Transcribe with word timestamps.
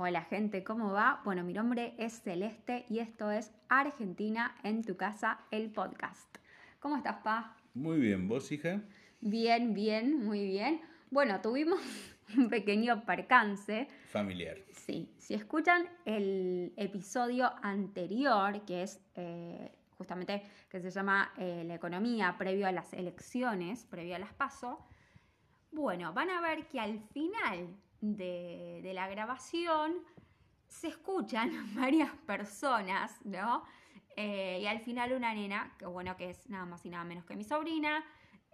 Hola 0.00 0.22
gente, 0.22 0.62
¿cómo 0.62 0.92
va? 0.92 1.20
Bueno, 1.24 1.42
mi 1.42 1.52
nombre 1.52 1.92
es 1.98 2.22
Celeste 2.22 2.84
y 2.88 3.00
esto 3.00 3.32
es 3.32 3.50
Argentina 3.68 4.54
en 4.62 4.84
tu 4.84 4.96
casa, 4.96 5.40
el 5.50 5.72
podcast. 5.72 6.36
¿Cómo 6.78 6.96
estás, 6.96 7.16
Pa? 7.24 7.56
Muy 7.74 7.98
bien, 7.98 8.28
¿vos, 8.28 8.52
hija? 8.52 8.80
Bien, 9.20 9.74
bien, 9.74 10.24
muy 10.24 10.44
bien. 10.44 10.80
Bueno, 11.10 11.40
tuvimos 11.40 11.80
un 12.36 12.48
pequeño 12.48 13.04
percance. 13.04 13.88
Familiar. 14.06 14.58
Sí, 14.70 15.12
si 15.18 15.34
escuchan 15.34 15.88
el 16.04 16.72
episodio 16.76 17.50
anterior, 17.60 18.64
que 18.64 18.84
es 18.84 19.00
eh, 19.16 19.72
justamente 19.96 20.44
que 20.70 20.80
se 20.80 20.92
llama 20.92 21.32
eh, 21.36 21.64
La 21.66 21.74
economía 21.74 22.36
previo 22.38 22.68
a 22.68 22.72
las 22.72 22.92
elecciones, 22.92 23.84
previo 23.84 24.14
a 24.14 24.20
las 24.20 24.32
PASO, 24.32 24.78
bueno, 25.72 26.12
van 26.12 26.30
a 26.30 26.40
ver 26.40 26.68
que 26.68 26.78
al 26.78 27.00
final 27.00 27.74
de, 28.00 28.90
la 28.94 29.08
grabación 29.08 29.94
se 30.66 30.88
escuchan 30.88 31.50
varias 31.74 32.10
personas, 32.26 33.24
¿no? 33.24 33.64
Eh, 34.16 34.58
y 34.62 34.66
al 34.66 34.80
final 34.80 35.12
una 35.12 35.32
nena, 35.32 35.74
que 35.78 35.86
bueno, 35.86 36.16
que 36.16 36.30
es 36.30 36.48
nada 36.50 36.64
más 36.64 36.84
y 36.84 36.90
nada 36.90 37.04
menos 37.04 37.24
que 37.24 37.36
mi 37.36 37.44
sobrina, 37.44 38.04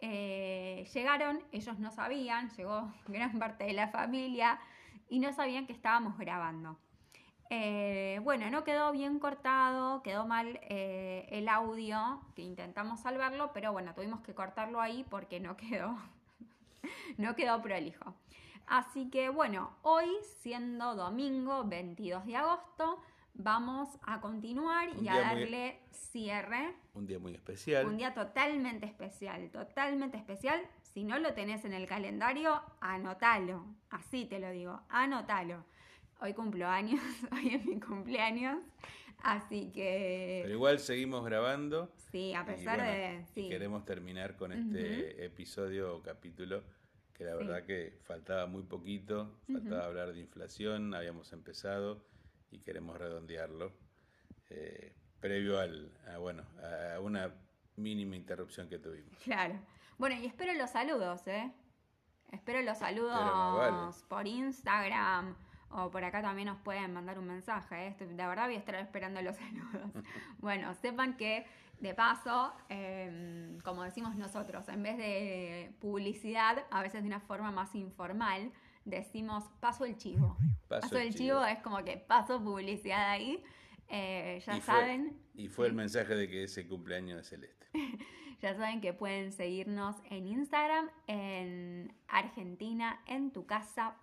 eh, 0.00 0.86
llegaron, 0.92 1.42
ellos 1.52 1.78
no 1.78 1.91
sabían, 1.91 2.50
llegó 2.50 2.92
gran 3.09 3.38
parte 3.38 3.64
de 3.64 3.72
la 3.72 3.88
familia 3.88 4.59
y 5.09 5.19
no 5.20 5.33
sabían 5.33 5.66
que 5.66 5.72
estábamos 5.72 6.19
grabando. 6.19 6.78
Eh, 7.50 8.20
bueno, 8.22 8.50
no 8.50 8.64
quedó 8.64 8.91
bien 8.91 9.19
cortado, 9.19 10.02
quedó 10.02 10.27
mal 10.27 10.58
el 10.69 11.48
audio, 11.48 12.20
que 12.34 12.42
intentamos 12.42 13.00
salvarlo, 13.00 13.52
pero 13.52 13.70
bueno, 13.70 13.95
tuvimos 13.95 14.20
que 14.22 14.34
cortarlo 14.34 14.80
ahí 14.80 15.05
porque 15.08 15.41
no 15.41 15.56
quedó, 15.56 15.97
no 17.19 17.36
quedó 17.36 17.62
prolijo. 17.62 18.14
Así 18.66 19.10
que 19.10 19.28
bueno, 19.28 19.77
hoy 19.82 20.09
siendo 20.41 20.95
domingo 20.95 21.64
22 21.64 22.27
de 22.27 22.36
agosto, 22.36 23.02
vamos 23.34 23.88
a 24.02 24.20
continuar 24.20 24.89
y 25.00 25.08
a 25.08 25.20
darle 25.20 25.80
cierre. 25.91 26.74
Un 26.94 27.06
día 27.06 27.19
muy 27.19 27.34
especial. 27.34 27.86
Un 27.86 27.97
día 27.97 28.14
totalmente 28.14 28.86
especial, 28.86 29.50
totalmente 29.50 30.16
especial. 30.16 30.61
Si 30.83 31.05
no 31.05 31.19
lo 31.19 31.34
tenés 31.34 31.64
en 31.64 31.72
el 31.74 31.86
calendario, 31.86 32.62
anótalo. 32.80 33.66
Así 33.91 34.24
te 34.27 34.39
lo 34.39 34.50
digo, 34.50 34.80
anótalo. 34.89 35.64
Hoy 36.20 36.33
cumplo 36.33 36.69
años, 36.69 37.00
hoy 37.33 37.55
es 37.55 37.67
mi 37.67 37.80
cumpleaños. 37.80 38.58
Así 39.19 39.72
que. 39.72 40.41
Pero 40.42 40.55
igual 40.55 40.78
seguimos 40.78 41.24
grabando. 41.24 41.92
Sí, 42.12 42.34
a 42.34 42.44
pesar 42.44 42.80
de. 42.80 43.24
Sí. 43.34 43.48
queremos 43.48 43.84
terminar 43.84 44.36
con 44.36 44.52
este 44.52 45.24
episodio 45.24 45.96
o 45.96 46.02
capítulo 46.02 46.62
que 47.15 47.25
la 47.25 47.34
verdad 47.34 47.65
que 47.65 47.98
faltaba 48.03 48.47
muy 48.47 48.65
poquito, 48.65 49.39
faltaba 49.51 49.84
hablar 49.84 50.12
de 50.12 50.20
inflación, 50.20 50.95
habíamos 50.95 51.33
empezado 51.33 52.05
y 52.51 52.59
queremos 52.59 52.98
redondearlo, 52.98 53.73
eh, 54.51 54.93
previo 55.20 55.59
al, 55.61 55.92
a, 56.12 56.19
bueno, 56.19 56.45
a 56.62 57.01
una 57.01 57.33
mínima 57.77 58.17
interrupción 58.17 58.69
que 58.69 58.79
tuvimos. 58.79 59.17
Claro. 59.23 59.55
Bueno, 59.97 60.17
y 60.17 60.27
espero 60.27 60.53
los 60.55 60.70
saludos, 60.70 61.27
¿eh? 61.29 61.53
Espero 62.33 62.62
los 62.62 62.79
saludos 62.79 64.03
por 64.09 64.27
Instagram 64.27 65.37
o 65.70 65.91
por 65.91 66.05
acá 66.05 66.20
también 66.23 66.48
nos 66.48 66.59
pueden 66.59 66.92
mandar 66.92 67.19
un 67.19 67.27
mensaje. 67.27 67.89
¿eh? 67.89 67.97
De 67.98 68.27
verdad 68.27 68.47
voy 68.47 68.57
a 68.57 68.59
estar 68.59 68.75
esperando 68.77 69.23
los 69.23 69.37
saludos. 69.73 70.05
bueno, 70.39 70.75
sepan 70.75 71.17
que 71.17 71.47
de 71.84 71.94
paso, 71.94 72.52
em, 72.68 73.60
como 73.60 73.84
decimos 73.84 74.16
nosotros, 74.16 74.68
en 74.68 74.82
vez 74.82 74.96
de 74.96 75.72
publicidad, 75.80 76.64
a 76.70 76.82
veces 76.82 77.02
de 77.02 77.08
una 77.08 77.20
forma 77.20 77.52
más 77.52 77.74
informal, 77.74 78.50
decimos 78.84 79.44
paso 79.60 79.84
el 79.84 79.96
chivo. 79.96 80.36
Paso, 80.66 80.98
el 80.98 81.14
chivo. 81.14 81.44
es 81.44 81.60
como 81.60 81.84
que 81.84 81.98
paso 81.98 82.42
publicidad 82.42 83.10
ahí. 83.10 83.44
Eh, 83.88 84.42
ya 84.46 84.60
saben. 84.62 85.20
y 85.34 85.48
fue 85.48 85.66
el 85.66 85.74
mensaje 85.74 86.14
de 86.14 86.27
que 86.27 86.44
ese 86.44 86.66
cumpleaños 86.66 87.18
de 87.18 87.24
Celeste. 87.24 87.66
ya 88.40 88.55
saben 88.55 88.80
que 88.80 88.94
pueden 88.94 89.30
seguirnos 89.30 89.96
en 90.08 90.27
Instagram 90.27 90.90
en 91.06 91.94
argentina 92.08 93.00
en 93.06 93.30
tu 93.30 93.46
casa 93.46 93.94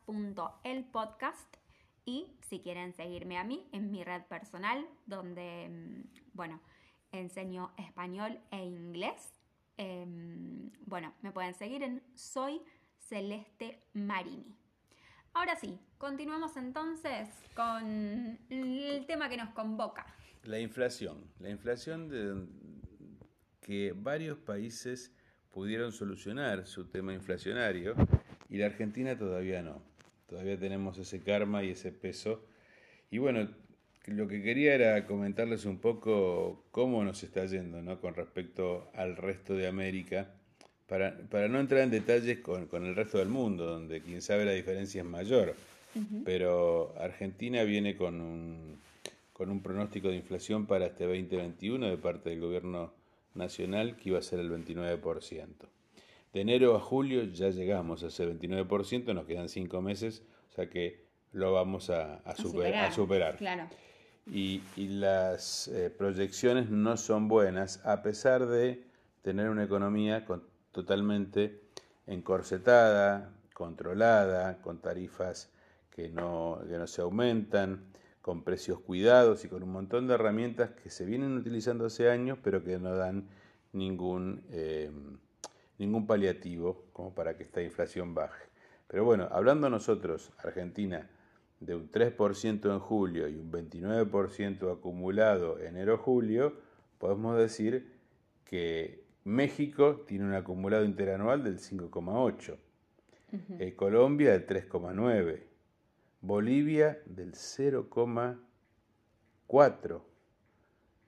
el 0.64 0.86
podcast 0.86 1.58
y 2.06 2.28
si 2.47 2.59
quieren 2.59 2.94
seguirme 2.94 3.40
a 3.40 3.44
mí 3.44 3.68
en 3.72 3.91
mi 3.91 4.03
red 4.03 4.22
personal 4.24 4.88
donde 5.08 5.66
em, 5.66 6.03
bueno 6.34 6.62
enseño 7.12 7.72
español 7.78 8.40
e 8.52 8.66
inglés. 8.66 9.34
Em, 9.78 10.72
bueno, 10.86 11.14
me 11.22 11.32
pueden 11.32 11.54
seguir 11.54 11.84
en 11.84 12.02
Soy 12.14 12.62
Celeste 12.98 13.84
Marini. 13.94 14.56
Ahora 15.34 15.56
sí, 15.56 15.80
continuamos 15.98 16.58
entonces 16.58 17.30
con 17.56 18.38
el 18.50 19.06
tema 19.08 19.30
que 19.30 19.38
nos 19.38 19.50
convoca. 19.50 20.06
La 20.44 20.60
inflación. 20.60 21.24
La 21.40 21.50
inflación 21.50 22.10
de 22.10 22.48
que 23.62 23.94
varios 23.96 24.38
países 24.40 25.14
pudieron 25.52 25.92
solucionar 25.92 26.66
su 26.66 26.86
tema 26.86 27.14
inflacionario 27.14 27.96
y 28.50 28.58
la 28.58 28.66
Argentina 28.66 29.18
todavía 29.18 29.62
no. 29.62 29.82
Todavía 30.28 30.58
tenemos 30.58 30.98
ese 30.98 31.22
karma 31.22 31.64
y 31.64 31.72
ese 31.72 31.92
peso. 31.92 32.46
Y 33.10 33.18
bueno, 33.18 33.50
lo 34.06 34.28
que 34.28 34.42
quería 34.42 34.74
era 34.74 35.06
comentarles 35.06 35.66
un 35.66 35.78
poco 35.78 36.64
cómo 36.72 37.04
nos 37.04 37.24
está 37.24 37.46
yendo 37.46 37.82
¿no? 37.82 38.00
con 38.00 38.16
respecto 38.16 38.90
al 38.96 39.16
resto 39.16 39.54
de 39.54 39.68
América, 39.68 40.32
para, 40.88 41.18
para 41.30 41.48
no 41.48 41.60
entrar 41.60 41.82
en 41.82 41.92
detalles 41.92 42.40
con, 42.40 42.68
con, 42.68 42.86
el 42.86 42.96
resto 42.96 43.20
del 43.20 43.30
mundo, 43.30 43.66
donde 43.66 44.02
quien 44.02 44.22
sabe 44.22 44.44
la 44.44 44.52
diferencia 44.52 45.02
es 45.02 45.08
mayor. 45.08 45.56
Pero 46.24 46.96
Argentina 46.98 47.64
viene 47.64 47.98
con 47.98 48.22
un, 48.22 48.80
con 49.34 49.50
un 49.50 49.62
pronóstico 49.62 50.08
de 50.08 50.16
inflación 50.16 50.66
para 50.66 50.86
este 50.86 51.06
2021 51.06 51.90
de 51.90 51.98
parte 51.98 52.30
del 52.30 52.40
gobierno 52.40 52.94
nacional 53.36 53.98
que 53.98 54.10
iba 54.10 54.20
a 54.20 54.22
ser 54.22 54.40
el 54.40 54.50
29%. 54.50 55.48
De 56.34 56.42
enero 56.42 56.78
a 56.78 56.80
julio 56.80 57.26
ya 57.26 57.50
llegamos 57.50 58.04
a 58.04 58.08
ese 58.08 58.26
29%, 58.26 59.14
nos 59.14 59.26
quedan 59.26 59.50
cinco 59.50 59.82
meses, 59.82 60.24
o 60.50 60.56
sea 60.56 60.70
que 60.70 61.04
lo 61.34 61.52
vamos 61.52 61.90
a, 61.90 62.16
a, 62.20 62.36
superar. 62.38 62.86
A 62.86 62.92
superar. 62.94 63.36
Claro 63.36 63.68
y, 64.31 64.62
las 64.88 65.68
eh, 65.68 65.90
proyecciones 65.90 66.69
no 66.69 66.96
son 66.96 67.28
buenas 67.28 67.86
a 67.86 68.02
pesar 68.02 68.47
de 68.47 68.86
tener 69.22 69.50
una 69.50 69.66
economía 69.66 70.25
totalmente 70.72 71.62
encorsetada, 72.08 73.34
controlada, 73.53 74.62
con 74.62 74.80
tarifas 74.80 75.52
que 75.90 76.08
no, 76.09 76.62
que 76.68 76.78
no 76.78 76.88
se 76.88 77.02
aumentan, 77.02 77.84
con 78.22 78.44
precios 78.44 78.80
cuidados 78.80 79.44
y 79.44 79.50
con 79.50 79.64
un 79.64 79.72
montón 79.72 80.08
de 80.08 80.14
herramientas 80.14 80.72
que 80.81 80.90
se 80.90 81.06
vienen 81.06 81.36
utilizando 81.36 81.88
hace 81.88 82.09
años 82.09 82.38
pero 82.41 82.64
que 82.64 82.80
no 82.80 82.96
dan 82.96 83.28
ningún, 83.74 84.44
eh, 84.52 84.91
ningún 85.78 86.08
paliativo 86.08 86.86
como 86.94 87.14
para 87.14 87.36
que 87.36 87.44
esta 87.44 87.62
inflación 87.62 88.14
baje. 88.16 88.46
Pero 88.88 89.03
bueno, 89.03 89.28
hablando 89.30 89.70
nosotros, 89.70 90.31
Argentina, 90.38 91.09
de 91.62 91.76
un 91.76 91.90
3% 91.90 92.74
en 92.74 92.80
julio 92.80 93.30
y 93.30 93.36
un 93.36 93.50
29% 93.52 94.74
acumulado 94.74 95.60
enero-julio, 95.60 96.56
podemos 96.98 97.38
decir 97.38 97.94
que 98.46 99.04
México 99.24 100.04
tiene 100.08 100.26
un 100.26 100.34
acumulado 100.34 100.84
interanual 100.84 101.44
del 101.44 101.60
5,8%, 101.60 102.58
eh, 103.60 103.76
Colombia 103.76 104.32
del 104.32 104.48
3,9%, 104.48 105.44
Bolivia 106.22 107.00
del 107.06 107.34
0,4%, 107.34 110.02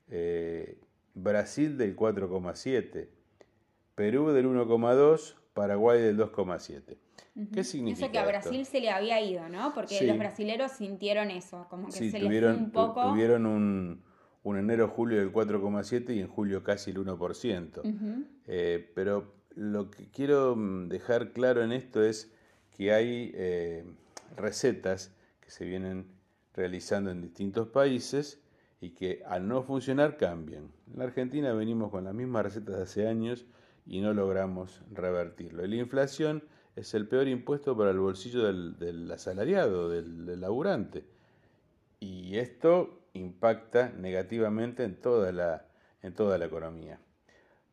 eh, 0.09 0.77
Brasil 1.15 1.77
del 1.77 1.95
4,7%, 1.95 3.07
Perú 3.95 4.31
del 4.31 4.45
1,2%, 4.45 5.33
Paraguay 5.53 6.01
del 6.01 6.17
2,7%. 6.17 6.97
¿Qué 7.51 7.63
significa? 7.63 8.05
Eso 8.05 8.11
que 8.11 8.19
a 8.19 8.25
Brasil 8.25 8.65
se 8.65 8.79
le 8.79 8.91
había 8.91 9.19
ido, 9.21 9.49
¿no? 9.49 9.73
Porque 9.73 10.05
los 10.05 10.17
brasileros 10.17 10.71
sintieron 10.73 11.31
eso, 11.31 11.65
como 11.69 11.87
que 11.87 12.09
se 12.11 12.19
tuvieron, 12.19 12.57
un 12.57 12.71
poco. 12.71 13.09
Tuvieron 13.09 13.45
un, 13.45 14.03
un 14.43 14.57
enero-julio 14.57 15.19
del 15.19 15.31
4,7 15.31 16.15
y 16.15 16.19
en 16.19 16.27
julio 16.27 16.63
casi 16.63 16.91
el 16.91 16.97
1%. 16.97 18.25
Eh, 18.45 18.91
pero 18.93 19.33
lo 19.55 19.89
que 19.89 20.09
quiero 20.09 20.55
mm, 20.55 20.89
dejar 20.89 21.31
claro 21.31 21.63
en 21.63 21.71
esto 21.71 22.03
es 22.03 22.31
que 22.75 22.93
hay 22.93 23.31
eh, 23.35 23.85
recetas 24.35 25.15
que 25.39 25.49
se 25.49 25.65
vienen 25.65 26.07
realizando 26.53 27.09
en 27.09 27.21
distintos 27.21 27.67
países 27.67 28.41
y 28.81 28.91
que 28.91 29.23
al 29.25 29.47
no 29.47 29.63
funcionar 29.63 30.17
cambian. 30.17 30.71
En 30.91 30.99
la 30.99 31.05
Argentina 31.05 31.53
venimos 31.53 31.89
con 31.89 32.03
las 32.03 32.13
mismas 32.13 32.43
recetas 32.43 32.75
de 32.75 32.83
hace 32.83 33.07
años 33.07 33.45
y 33.85 34.01
no 34.01 34.13
logramos 34.13 34.81
revertirlo. 34.91 35.65
La 35.65 35.75
inflación 35.75 36.43
es 36.75 36.93
el 36.93 37.07
peor 37.07 37.27
impuesto 37.27 37.77
para 37.77 37.91
el 37.91 37.99
bolsillo 37.99 38.43
del, 38.45 39.11
asalariado, 39.11 39.89
del, 39.89 40.39
laburante. 40.39 41.05
Y 41.99 42.37
esto 42.37 43.07
impacta 43.13 43.89
negativamente 43.89 44.83
en 44.83 44.95
toda, 44.99 45.31
la, 45.31 45.67
en 46.01 46.13
toda 46.13 46.37
la 46.37 46.45
economía. 46.45 46.99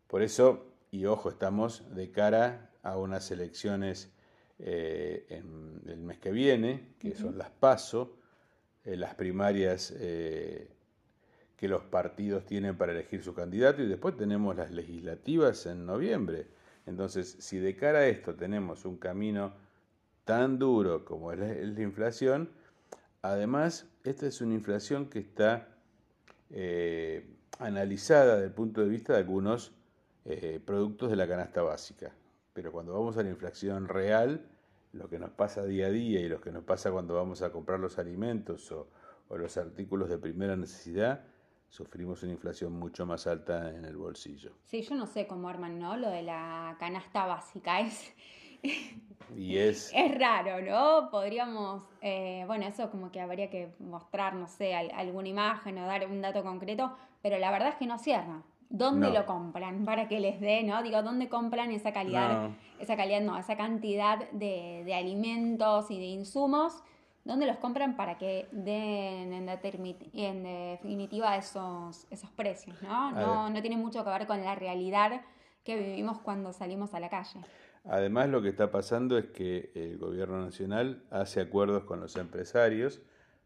Por 0.06 0.22
eso, 0.22 0.74
y 0.90 1.06
ojo, 1.06 1.30
estamos 1.30 1.94
de 1.94 2.10
cara 2.10 2.70
a 2.82 2.96
unas 2.96 3.30
elecciones 3.30 4.12
eh, 4.58 5.26
en 5.28 5.82
el 5.86 6.00
mes 6.00 6.18
que 6.18 6.30
viene, 6.30 6.94
que 6.98 7.14
son 7.14 7.38
las 7.38 7.50
PASO, 7.50 8.18
eh, 8.84 8.96
las 8.96 9.14
primarias 9.14 9.94
eh, 9.96 10.68
que 11.60 11.68
los 11.68 11.84
partidos 11.84 12.46
tienen 12.46 12.78
para 12.78 12.92
elegir 12.92 13.22
su 13.22 13.34
candidato 13.34 13.82
y 13.82 13.86
después 13.86 14.16
tenemos 14.16 14.56
las 14.56 14.70
legislativas 14.70 15.66
en 15.66 15.84
noviembre. 15.84 16.46
Entonces, 16.86 17.36
si 17.38 17.58
de 17.58 17.76
cara 17.76 17.98
a 17.98 18.06
esto 18.06 18.34
tenemos 18.34 18.86
un 18.86 18.96
camino 18.96 19.52
tan 20.24 20.58
duro 20.58 21.04
como 21.04 21.32
es 21.32 21.38
la, 21.38 21.82
inflación, 21.82 22.48
además, 23.20 23.86
esta 24.04 24.26
es 24.26 24.40
una 24.40 24.54
inflación 24.54 25.10
que 25.10 25.18
está 25.18 25.68
eh, 26.48 27.28
analizada 27.58 28.36
desde 28.36 28.46
el 28.46 28.54
punto 28.54 28.80
de 28.80 28.88
vista 28.88 29.12
de 29.12 29.18
algunos 29.18 29.72
productos 30.64 31.10
de 31.10 31.16
la 31.16 31.28
canasta 31.28 31.60
básica. 31.60 32.14
Pero 32.54 32.72
cuando 32.72 32.94
vamos 32.94 33.18
a 33.18 33.22
la 33.22 33.30
inflación 33.30 33.86
real, 33.86 34.46
lo 34.92 35.08
que 35.08 35.18
nos 35.18 35.30
pasa 35.30 35.64
día 35.64 35.86
a 35.86 35.90
día 35.90 36.20
y 36.20 36.28
lo 36.28 36.40
que 36.40 36.50
nos 36.50 36.64
pasa 36.64 36.90
cuando 36.90 37.14
vamos 37.14 37.42
a 37.42 37.50
comprar 37.50 37.78
los 37.80 37.98
alimentos 37.98 38.72
o, 38.72 38.88
los 39.36 39.56
artículos 39.56 40.08
de 40.08 40.18
primera 40.18 40.56
necesidad, 40.56 41.22
sufrimos 41.70 42.22
una 42.22 42.32
inflación 42.32 42.78
mucho 42.78 43.06
más 43.06 43.26
alta 43.26 43.70
en 43.70 43.84
el 43.87 43.96
bolsillo. 43.96 44.52
Sí, 44.64 44.82
yo 44.82 44.94
no 44.94 45.06
sé 45.06 45.26
cómo 45.26 45.49
arman, 45.49 45.78
¿no? 45.78 45.96
Lo 45.96 46.11
de 46.11 46.22
la 46.22 46.76
canasta 46.78 47.26
básica 47.26 47.81
es... 47.81 48.12
Y 49.37 49.58
es... 49.58 49.93
es 49.94 50.19
raro, 50.19 50.61
¿no? 50.61 51.08
Podríamos, 51.08 51.84
eh, 52.00 52.43
bueno, 52.49 52.67
eso 52.67 52.90
como 52.90 53.12
que 53.12 53.20
habría 53.20 53.49
que 53.49 53.72
mostrar, 53.78 54.34
no 54.34 54.49
sé, 54.49 54.75
alguna 54.75 55.28
imagen 55.28 55.78
o 55.78 55.87
dar 55.87 56.06
un 56.08 56.20
dato 56.20 56.43
concreto, 56.43 56.93
pero 57.22 57.38
la 57.38 57.52
verdad 57.52 57.69
es 57.69 57.75
que 57.76 57.87
no 57.87 57.96
cierra. 57.99 58.43
¿Dónde 58.69 59.11
lo 59.11 59.26
compran? 59.26 59.84
Para 59.84 60.06
que 60.06 60.20
les 60.20 60.40
dé, 60.40 60.62
¿no? 60.62 60.81
Digo, 60.84 61.02
¿dónde 61.02 61.28
compran 61.28 61.73
esa 61.73 61.93
calidad, 61.93 62.50
esa 62.78 62.96
calidad, 62.96 63.20
no, 63.20 63.37
esa 63.37 63.56
cantidad 63.56 64.31
de, 64.31 64.94
alimentos 64.94 65.90
y 65.90 65.99
de 65.99 66.06
insumos? 66.06 66.82
¿Dónde 67.25 67.46
los 67.46 67.58
compran 67.58 67.96
para 67.96 68.17
que 68.17 68.49
den 68.50 69.32
en, 69.32 69.49
en 69.49 70.43
definitiva 70.43 71.37
esos, 71.37 72.06
esos 72.11 72.31
precios, 72.31 72.81
¿no? 72.82 73.12
No, 73.12 73.50
no 73.50 73.61
tiene 73.61 73.76
mucho 73.76 74.02
que 74.05 74.11
ver 74.11 74.26
con 74.26 74.43
la 74.43 74.55
realidad 74.55 75.20
que 75.64 75.76
vivimos 75.76 76.19
cuando 76.20 76.52
salimos 76.52 76.94
a 76.94 77.00
la 77.00 77.11
calle. 77.11 77.40
Además, 77.84 78.28
lo 78.28 78.43
que 78.43 78.49
está 78.49 78.70
pasando 78.70 79.17
es 79.19 79.26
que 79.26 79.70
el 79.75 79.99
gobierno 79.99 80.43
nacional 80.43 81.02
hace 81.11 81.40
acuerdos 81.40 81.84
con 81.84 82.00
los 82.00 82.17
empresarios, 82.17 83.00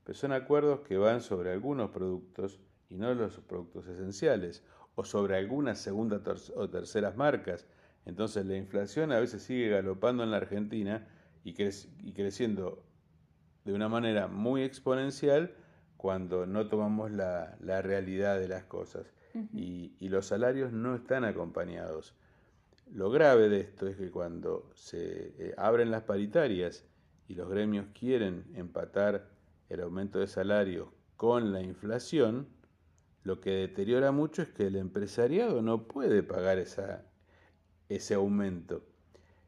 pero 0.04 0.18
son 0.18 0.32
acuerdos 0.32 0.80
que 0.80 0.96
van 0.96 1.20
sobre 1.20 1.52
algunos 1.52 1.90
productos 1.90 2.60
y 2.88 2.96
no 2.96 3.12
los 3.14 3.38
productos 3.40 3.86
esenciales 3.86 4.64
o 4.94 5.04
sobre 5.04 5.36
algunas 5.36 5.78
segundas 5.78 6.52
o 6.54 6.68
terceras 6.68 7.16
marcas. 7.16 7.66
Entonces 8.06 8.44
la 8.46 8.56
inflación 8.56 9.12
a 9.12 9.20
veces 9.20 9.42
sigue 9.42 9.70
galopando 9.70 10.22
en 10.22 10.30
la 10.30 10.36
Argentina 10.36 11.06
y, 11.42 11.54
creciendo 11.54 12.82
de 13.64 13.72
una 13.72 13.88
manera 13.88 14.28
muy 14.28 14.62
exponencial 14.62 15.54
cuando 15.96 16.46
no 16.46 16.68
tomamos 16.68 17.10
la, 17.10 17.56
realidad 17.82 18.38
de 18.38 18.48
las 18.48 18.64
cosas. 18.64 19.12
y, 19.52 20.08
los 20.08 20.26
salarios 20.26 20.72
no 20.72 20.94
están 20.94 21.24
acompañados. 21.24 22.14
Lo 22.92 23.10
grave 23.10 23.48
de 23.48 23.60
esto 23.60 23.88
es 23.88 23.96
que 23.96 24.10
cuando 24.10 24.70
se 24.74 25.34
eh, 25.38 25.54
abren 25.56 25.90
las 25.90 26.02
paritarias 26.02 26.84
y 27.26 27.34
los 27.34 27.48
gremios 27.48 27.86
quieren 27.98 28.44
empatar 28.54 29.30
el 29.68 29.80
aumento 29.80 30.18
de 30.18 30.26
salarios 30.26 30.88
con 31.16 31.52
la 31.52 31.62
inflación, 31.62 32.46
lo 33.22 33.40
que 33.40 33.50
deteriora 33.50 34.12
mucho 34.12 34.42
es 34.42 34.48
que 34.48 34.66
el 34.66 34.76
empresariado 34.76 35.62
no 35.62 35.88
puede 35.88 36.22
pagar 36.22 36.58
esa, 36.58 37.06
ese 37.88 38.14
aumento. 38.14 38.84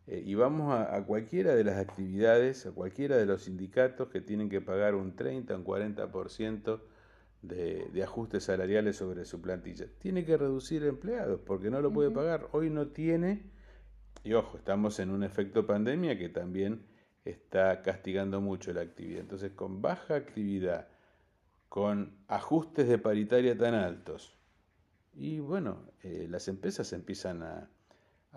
Eh, 0.06 0.23
y 0.25 0.35
vamos 0.35 0.73
a, 0.73 1.03
cualquiera 1.05 1.55
de 1.55 1.64
las 1.64 1.79
actividades, 1.79 2.67
a 2.67 2.73
cualquiera 2.73 3.17
de 3.17 3.26
los 3.26 3.43
sindicatos 3.43 4.08
que 4.08 4.20
tienen 4.20 4.49
que 4.49 4.61
pagar 4.61 4.94
un 4.94 5.17
30 5.17 5.55
o 5.55 5.58
un 5.58 5.64
40% 5.64 6.81
de, 7.43 7.88
de 7.93 8.03
ajustes 8.03 8.44
salariales 8.44 8.97
sobre 8.97 9.25
su 9.25 9.41
plantilla. 9.41 9.87
Tiene 9.99 10.25
que 10.25 10.37
reducir 10.37 10.85
empleados 10.85 11.41
porque 11.44 11.70
no 11.70 11.81
lo 11.81 11.93
puede 11.93 12.11
pagar. 12.11 12.49
Hoy 12.53 12.70
no 12.70 12.88
tiene, 12.88 13.50
y 14.23 14.32
ojo, 14.35 14.58
estamos 14.58 14.99
en 15.00 15.11
un 15.11 15.25
efecto 15.25 15.67
pandemia 15.67 16.19
que 16.19 16.29
también 16.29 16.87
está 17.25 17.82
castigando 17.82 18.41
mucho 18.41 18.73
la 18.73 18.82
actividad. 18.82 19.20
Entonces, 19.20 19.53
con 19.53 19.82
baja 19.82 20.14
actividad, 20.14 20.88
con 21.69 22.17
ajustes 22.29 22.88
de 22.88 22.99
paritaria 22.99 23.56
tan 23.58 23.75
altos. 23.75 24.37
Y 25.12 25.41
bueno, 25.41 25.91
eh, 26.03 26.26
las 26.31 26.49
empresas 26.49 26.93
empiezan 26.93 27.43
a, 27.43 27.70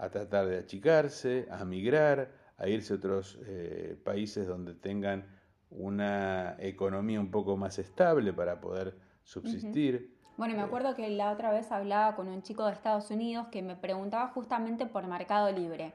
tratar 0.08 0.48
de 0.48 0.60
achicarse, 0.60 1.48
a 1.52 1.66
migrar, 1.66 2.32
a 2.58 2.70
irse 2.70 2.94
a 2.94 2.96
otros 2.96 3.38
eh, 3.46 4.00
países 4.04 4.48
donde 4.48 4.74
tengan 4.76 5.26
una 5.70 6.56
economía 6.60 7.20
un 7.20 7.32
poco 7.32 7.58
más 7.58 7.78
estable 7.80 8.32
para 8.32 8.62
poder 8.62 8.96
subsistir. 9.24 10.16
Bueno, 10.38 10.56
me 10.56 10.62
acuerdo 10.62 10.96
que 10.96 11.10
la 11.10 11.32
otra 11.32 11.52
vez 11.52 11.70
hablaba 11.72 12.16
con 12.16 12.30
un 12.30 12.42
chico 12.42 12.66
de 12.66 12.72
Estados 12.72 13.12
Unidos 13.12 13.48
que 13.52 13.62
me 13.62 13.76
preguntaba 13.76 14.30
justamente 14.30 14.86
por 14.86 15.06
Mercado 15.06 15.52
Libre. 15.52 15.94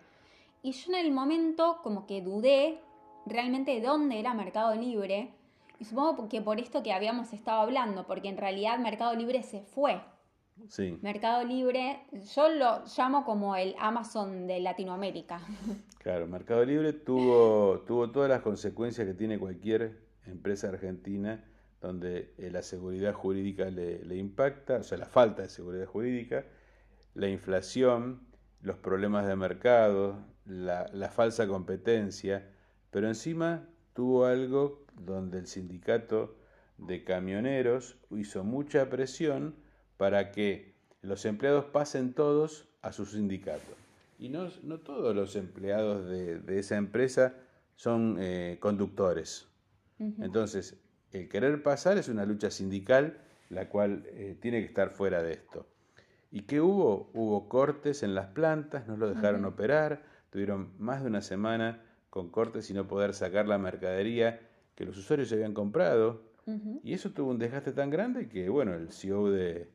Y 0.62 0.72
yo 0.72 0.92
en 0.92 1.06
el 1.06 1.12
momento 1.12 1.80
como 1.82 2.06
que 2.06 2.20
dudé 2.20 2.78
realmente 3.24 3.70
de 3.72 3.80
dónde 3.80 4.20
era 4.20 4.34
Mercado 4.34 4.74
Libre, 4.74 5.32
y 5.78 5.84
supongo 5.84 6.28
que 6.28 6.40
por 6.40 6.60
esto 6.60 6.82
que 6.82 6.92
habíamos 6.92 7.32
estado 7.32 7.62
hablando, 7.62 8.06
porque 8.06 8.28
en 8.28 8.36
realidad 8.36 8.78
Mercado 8.78 9.14
Libre 9.14 9.42
se 9.42 9.62
fue. 9.62 10.00
Sí. 10.68 10.98
Mercado 11.02 11.44
Libre, 11.44 12.06
yo 12.34 12.48
lo 12.48 12.84
llamo 12.96 13.24
como 13.24 13.56
el 13.56 13.74
Amazon 13.78 14.46
de 14.46 14.60
Latinoamérica. 14.60 15.40
Claro, 16.04 16.26
Mercado 16.26 16.62
Libre 16.66 16.92
tuvo, 16.92 17.80
tuvo 17.86 18.10
todas 18.10 18.28
las 18.28 18.42
consecuencias 18.42 19.06
que 19.06 19.14
tiene 19.14 19.38
cualquier 19.38 20.02
empresa 20.26 20.68
argentina 20.68 21.42
donde 21.80 22.34
eh, 22.36 22.50
la 22.50 22.62
seguridad 22.62 23.14
jurídica 23.14 23.70
le, 23.70 24.16
impacta, 24.16 24.76
o 24.76 24.82
sea, 24.82 24.98
la 24.98 25.06
falta 25.06 25.40
de 25.40 25.48
seguridad 25.48 25.86
jurídica, 25.86 26.44
la 27.14 27.28
inflación, 27.28 28.20
los 28.60 28.76
problemas 28.76 29.26
de 29.26 29.34
mercado, 29.34 30.18
la, 30.44 30.86
la 30.92 31.08
falsa 31.08 31.46
competencia, 31.46 32.50
pero 32.90 33.08
encima 33.08 33.66
tuvo 33.94 34.26
algo 34.26 34.84
donde 34.94 35.38
el 35.38 35.46
sindicato 35.46 36.36
de 36.76 37.02
camioneros 37.02 37.98
hizo 38.10 38.44
mucha 38.44 38.90
presión 38.90 39.54
para 39.96 40.32
que 40.32 40.74
los 41.02 41.24
empleados 41.24 41.66
pasen 41.66 42.14
todos 42.14 42.68
a 42.82 42.92
su 42.92 43.06
sindicato. 43.06 43.74
Y 44.18 44.28
no, 44.28 44.48
no 44.62 44.78
todos 44.78 45.14
los 45.14 45.36
empleados 45.36 46.08
de, 46.08 46.58
esa 46.58 46.76
empresa 46.76 47.34
son 47.76 48.16
eh, 48.20 48.58
conductores. 48.60 49.48
Entonces, 49.98 50.76
el 51.12 51.28
querer 51.28 51.62
pasar 51.62 51.98
es 51.98 52.08
una 52.08 52.26
lucha 52.26 52.50
sindical, 52.50 53.18
la 53.48 53.68
cual 53.68 54.04
eh, 54.08 54.36
tiene 54.40 54.60
que 54.60 54.66
estar 54.66 54.90
fuera 54.90 55.22
de 55.22 55.32
esto. 55.32 55.66
¿Y 56.30 56.42
qué 56.42 56.60
hubo? 56.60 57.10
Hubo 57.14 57.48
cortes 57.48 58.02
en 58.02 58.14
las 58.14 58.26
plantas, 58.26 58.88
no 58.88 58.96
lo 58.96 59.08
dejaron 59.08 59.44
operar, 59.44 60.02
tuvieron 60.30 60.72
más 60.78 61.02
de 61.02 61.08
una 61.08 61.20
semana 61.20 61.80
con 62.10 62.28
cortes 62.28 62.68
y 62.70 62.74
no 62.74 62.88
poder 62.88 63.14
sacar 63.14 63.46
la 63.46 63.56
mercadería 63.56 64.40
que 64.74 64.84
los 64.84 64.98
usuarios 64.98 65.32
habían 65.32 65.54
comprado. 65.54 66.22
Y 66.82 66.92
eso 66.92 67.10
tuvo 67.10 67.30
un 67.30 67.38
desgaste 67.38 67.72
tan 67.72 67.88
grande 67.88 68.28
que, 68.28 68.48
bueno, 68.50 68.74
el 68.74 68.90
CEO 68.90 69.30
de, 69.30 69.70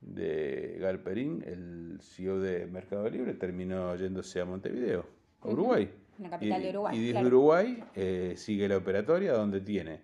de 0.00 0.76
Galperín, 0.80 1.42
el 1.46 1.98
CEO 2.00 2.40
de 2.40 2.66
Mercado 2.66 3.08
Libre, 3.08 3.34
terminó 3.34 3.94
yéndose 3.96 4.40
a 4.40 4.44
Montevideo, 4.44 5.06
a 5.42 5.48
Uruguay. 5.48 5.90
La 6.18 6.30
capital 6.30 6.62
de 6.62 6.70
Uruguay. 6.70 6.96
Y 6.96 7.12
desde 7.12 7.26
Uruguay 7.26 7.84
eh, 7.94 8.34
sigue 8.36 8.68
la 8.68 8.76
operatoria 8.76 9.32
donde 9.32 9.60
tiene 9.60 10.00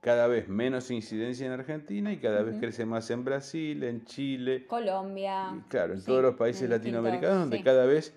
cada 0.00 0.26
vez 0.26 0.48
menos 0.48 0.90
incidencia 0.90 1.46
en 1.46 1.52
Argentina 1.52 2.12
y 2.12 2.16
cada 2.18 2.42
vez 2.42 2.56
crece 2.58 2.86
más 2.86 3.10
en 3.10 3.24
Brasil, 3.24 3.82
en 3.84 4.04
Chile. 4.04 4.66
Colombia. 4.66 5.62
claro, 5.68 5.94
en 5.94 6.02
todos 6.02 6.22
los 6.22 6.36
países 6.36 6.68
latinoamericanos 6.68 7.40
donde 7.40 7.62
cada 7.62 7.84
vez 7.84 8.14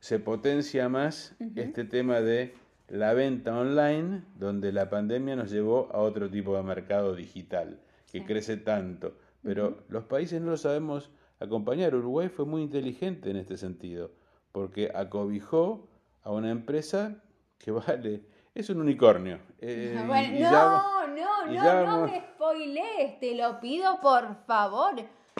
se 0.00 0.18
potencia 0.18 0.88
más 0.88 1.34
este 1.54 1.84
tema 1.84 2.20
de 2.20 2.54
la 2.88 3.14
venta 3.14 3.56
online, 3.56 4.22
donde 4.36 4.72
la 4.72 4.90
pandemia 4.90 5.36
nos 5.36 5.50
llevó 5.50 5.88
a 5.92 5.98
otro 5.98 6.28
tipo 6.30 6.56
de 6.56 6.62
mercado 6.62 7.14
digital, 7.14 7.80
que 8.10 8.24
crece 8.24 8.56
tanto. 8.56 9.16
Pero 9.46 9.84
los 9.88 10.02
países 10.02 10.40
no 10.40 10.50
lo 10.50 10.56
sabemos 10.56 11.08
acompañar. 11.38 11.94
Uruguay 11.94 12.28
fue 12.28 12.44
muy 12.44 12.62
inteligente 12.62 13.30
en 13.30 13.36
este 13.36 13.56
sentido, 13.56 14.10
porque 14.50 14.90
acobijó 14.92 15.88
a 16.24 16.32
una 16.32 16.50
empresa 16.50 17.22
que 17.56 17.70
vale, 17.86 18.24
es 18.56 18.68
un 18.70 18.80
unicornio. 18.80 19.38
Eh, 19.60 19.94
no, 20.40 21.06
no, 21.06 21.46
no, 21.46 21.86
no 21.86 22.06
me 22.08 22.24
spoilees, 22.32 23.20
te 23.20 23.36
lo 23.36 23.60
pido 23.60 24.00
por 24.00 24.34
favor. 24.46 24.94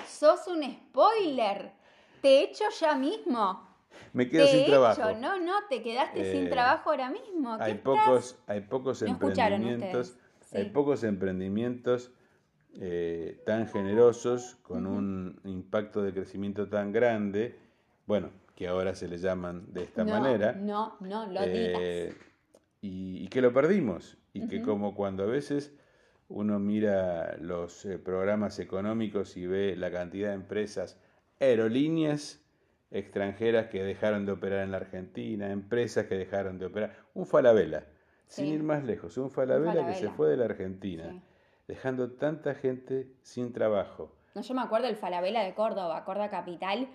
Sos 0.06 0.46
un 0.46 0.62
spoiler. 0.62 1.72
Te 2.22 2.44
echo 2.44 2.64
ya 2.78 2.94
mismo 2.94 3.66
me 4.12 4.28
quedo 4.28 4.46
sin 4.46 4.66
trabajo. 4.66 5.02
No, 5.20 5.40
no, 5.40 5.54
te 5.68 5.82
quedaste 5.82 6.32
sin 6.32 6.46
eh, 6.46 6.50
trabajo 6.50 6.90
ahora 6.90 7.10
mismo. 7.10 7.56
Hay 7.58 7.74
pocos, 7.74 8.38
hay 8.46 8.60
pocos 8.60 9.02
emprendimientos, 9.02 10.16
hay 10.52 10.66
pocos 10.66 11.02
emprendimientos 11.02 12.12
eh, 12.80 13.42
tan 13.44 13.68
generosos 13.68 14.56
con 14.62 14.86
un 14.86 15.40
impacto 15.44 16.02
de 16.02 16.12
crecimiento 16.12 16.68
tan 16.68 16.92
grande. 16.92 17.56
Bueno, 18.06 18.30
que 18.54 18.68
ahora 18.68 18.94
se 18.94 19.08
le 19.08 19.18
llaman 19.18 19.72
de 19.72 19.84
esta 19.84 20.04
manera. 20.04 20.52
No, 20.52 20.96
no, 21.00 21.26
lo 21.26 21.40
eh, 21.42 22.14
y, 22.80 23.28
que 23.28 23.40
lo 23.40 23.52
perdimos. 23.52 24.16
Y 24.32 24.46
que 24.48 24.62
como 24.62 24.94
cuando 24.94 25.22
a 25.22 25.26
veces 25.26 25.72
uno 26.28 26.58
mira 26.58 27.36
los 27.38 27.84
eh, 27.86 27.98
programas 27.98 28.58
económicos 28.58 29.36
y 29.36 29.46
ve 29.46 29.76
la 29.76 29.90
cantidad 29.90 30.28
de 30.28 30.34
empresas, 30.34 30.98
aerolíneas 31.40 32.42
extranjeras 32.90 33.66
que 33.66 33.82
dejaron 33.82 34.26
de 34.26 34.32
operar 34.32 34.64
en 34.64 34.70
la 34.70 34.78
Argentina, 34.78 35.50
empresas 35.50 36.06
que 36.06 36.16
dejaron 36.16 36.58
de 36.58 36.66
operar, 36.66 36.96
un 37.14 37.26
Falabella, 37.26 37.86
sin 38.26 38.46
ir 38.46 38.62
más 38.62 38.84
lejos, 38.84 39.16
un 39.18 39.30
Falabella, 39.30 39.86
que 39.86 39.94
se 39.94 40.10
fue 40.10 40.28
de 40.28 40.36
la 40.36 40.46
Argentina, 40.46 41.22
dejando 41.66 42.12
tanta 42.12 42.54
gente 42.54 43.08
sin 43.22 43.52
trabajo. 43.52 44.12
No, 44.34 44.42
yo 44.42 44.54
me 44.54 44.62
acuerdo 44.62 44.86
del 44.86 44.96
Falabella 44.96 45.42
de 45.42 45.54
Córdoba, 45.54 46.04
Córdoba 46.04 46.30
Capital. 46.30 46.88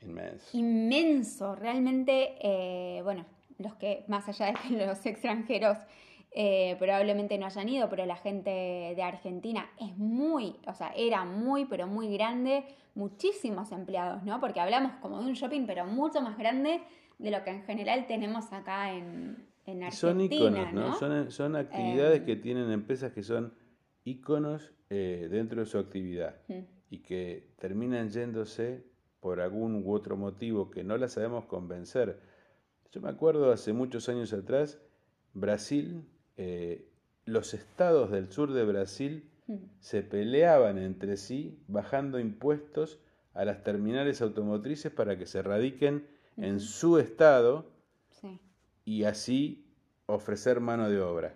Inmenso. 0.00 0.56
Inmenso, 0.56 1.54
realmente, 1.54 2.36
eh, 2.40 3.02
bueno, 3.02 3.24
los 3.58 3.74
que, 3.74 4.04
más 4.08 4.28
allá 4.28 4.46
de 4.46 4.54
que 4.54 4.68
los 4.86 5.04
extranjeros 5.04 5.78
eh, 6.30 6.76
probablemente 6.78 7.38
no 7.38 7.46
hayan 7.46 7.68
ido, 7.68 7.88
pero 7.88 8.06
la 8.06 8.16
gente 8.16 8.50
de 8.50 9.02
Argentina 9.02 9.70
es 9.80 9.96
muy, 9.96 10.56
o 10.66 10.74
sea, 10.74 10.92
era 10.96 11.24
muy, 11.24 11.64
pero 11.64 11.86
muy 11.86 12.12
grande, 12.12 12.64
muchísimos 12.94 13.72
empleados, 13.72 14.22
¿no? 14.24 14.40
Porque 14.40 14.60
hablamos 14.60 14.92
como 15.00 15.20
de 15.20 15.26
un 15.26 15.34
shopping, 15.34 15.66
pero 15.66 15.86
mucho 15.86 16.20
más 16.20 16.36
grande 16.36 16.80
de 17.18 17.30
lo 17.30 17.42
que 17.44 17.50
en 17.50 17.62
general 17.62 18.06
tenemos 18.06 18.52
acá 18.52 18.92
en, 18.92 19.46
en 19.66 19.84
Argentina. 19.84 19.92
Son 19.92 20.20
iconos, 20.20 20.72
¿no? 20.72 21.30
Son, 21.30 21.56
actividades 21.56 22.20
em. 22.20 22.26
que 22.26 22.36
tienen 22.36 22.70
empresas 22.70 23.12
que 23.12 23.22
son 23.22 23.54
iconos 24.04 24.72
eh, 24.90 25.28
dentro 25.30 25.60
de 25.60 25.66
su 25.66 25.78
actividad 25.78 26.36
y 26.90 26.98
que 26.98 27.48
terminan 27.58 28.10
yéndose 28.10 28.84
por 29.20 29.40
algún 29.40 29.82
u 29.84 29.92
otro 29.92 30.16
motivo 30.16 30.70
que 30.70 30.84
no 30.84 30.96
las 30.98 31.12
sabemos 31.12 31.46
convencer. 31.46 32.20
Yo 32.92 33.00
me 33.00 33.08
acuerdo 33.08 33.50
hace 33.50 33.72
muchos 33.72 34.08
años 34.08 34.32
atrás, 34.32 34.78
Brasil 35.32 36.04
eh, 36.36 36.88
los 37.24 37.54
estados 37.54 38.10
del 38.10 38.30
sur 38.30 38.52
de 38.52 38.64
Brasil 38.64 39.30
mm. 39.46 39.54
se 39.80 40.02
peleaban 40.02 40.78
entre 40.78 41.16
sí 41.16 41.58
bajando 41.68 42.18
impuestos 42.18 42.98
a 43.32 43.44
las 43.44 43.62
terminales 43.62 44.20
automotrices 44.20 44.92
para 44.92 45.18
que 45.18 45.26
se 45.26 45.42
radiquen 45.42 46.06
en 46.36 46.60
su 46.60 46.98
estado 46.98 47.72
y 48.84 49.04
así 49.04 49.66
ofrecer 50.06 50.60
mano 50.60 50.90
de 50.90 51.00
obra. 51.00 51.34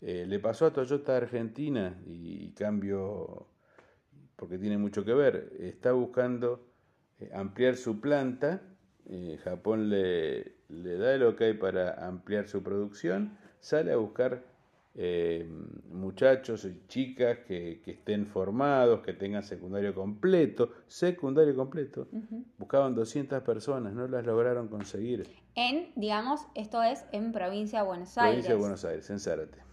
Eh, 0.00 0.24
le 0.26 0.38
pasó 0.38 0.66
a 0.66 0.72
Toyota 0.72 1.16
Argentina 1.16 1.98
y, 2.06 2.50
cambio, 2.52 3.48
porque 4.36 4.58
tiene 4.58 4.78
mucho 4.78 5.04
que 5.04 5.14
ver, 5.14 5.52
está 5.58 5.92
buscando 5.92 6.68
eh, 7.18 7.30
ampliar 7.34 7.76
su 7.76 8.00
planta, 8.00 8.62
Japón 9.44 9.88
le, 9.88 10.56
le 10.68 10.96
da 10.98 11.14
el 11.14 11.22
ok 11.22 11.40
para 11.60 12.06
ampliar 12.06 12.48
su 12.48 12.62
producción, 12.62 13.38
sale 13.60 13.92
a 13.92 13.96
buscar 13.96 14.42
eh, 14.98 15.46
muchachos 15.90 16.64
y 16.64 16.86
chicas 16.88 17.40
que, 17.46 17.82
estén 17.84 18.26
formados, 18.26 19.00
que 19.02 19.12
tengan 19.12 19.42
secundario 19.42 19.94
completo, 19.94 20.70
secundario 20.86 21.54
completo. 21.54 22.08
Buscaban 22.56 22.94
200 22.94 23.42
personas, 23.42 23.92
no 23.92 24.08
las 24.08 24.24
lograron 24.24 24.68
conseguir. 24.68 25.28
En, 25.54 25.92
digamos, 25.96 26.46
esto 26.54 26.82
es 26.82 27.04
en 27.12 27.32
provincia 27.32 27.80
de 27.80 27.86
Buenos 27.86 28.16
Aires. 28.16 28.46
Provincia 28.46 28.54
de 28.54 28.60
Buenos 28.60 28.84
Aires, 28.86 29.10
en 29.10 29.20
Zárate. 29.20 29.65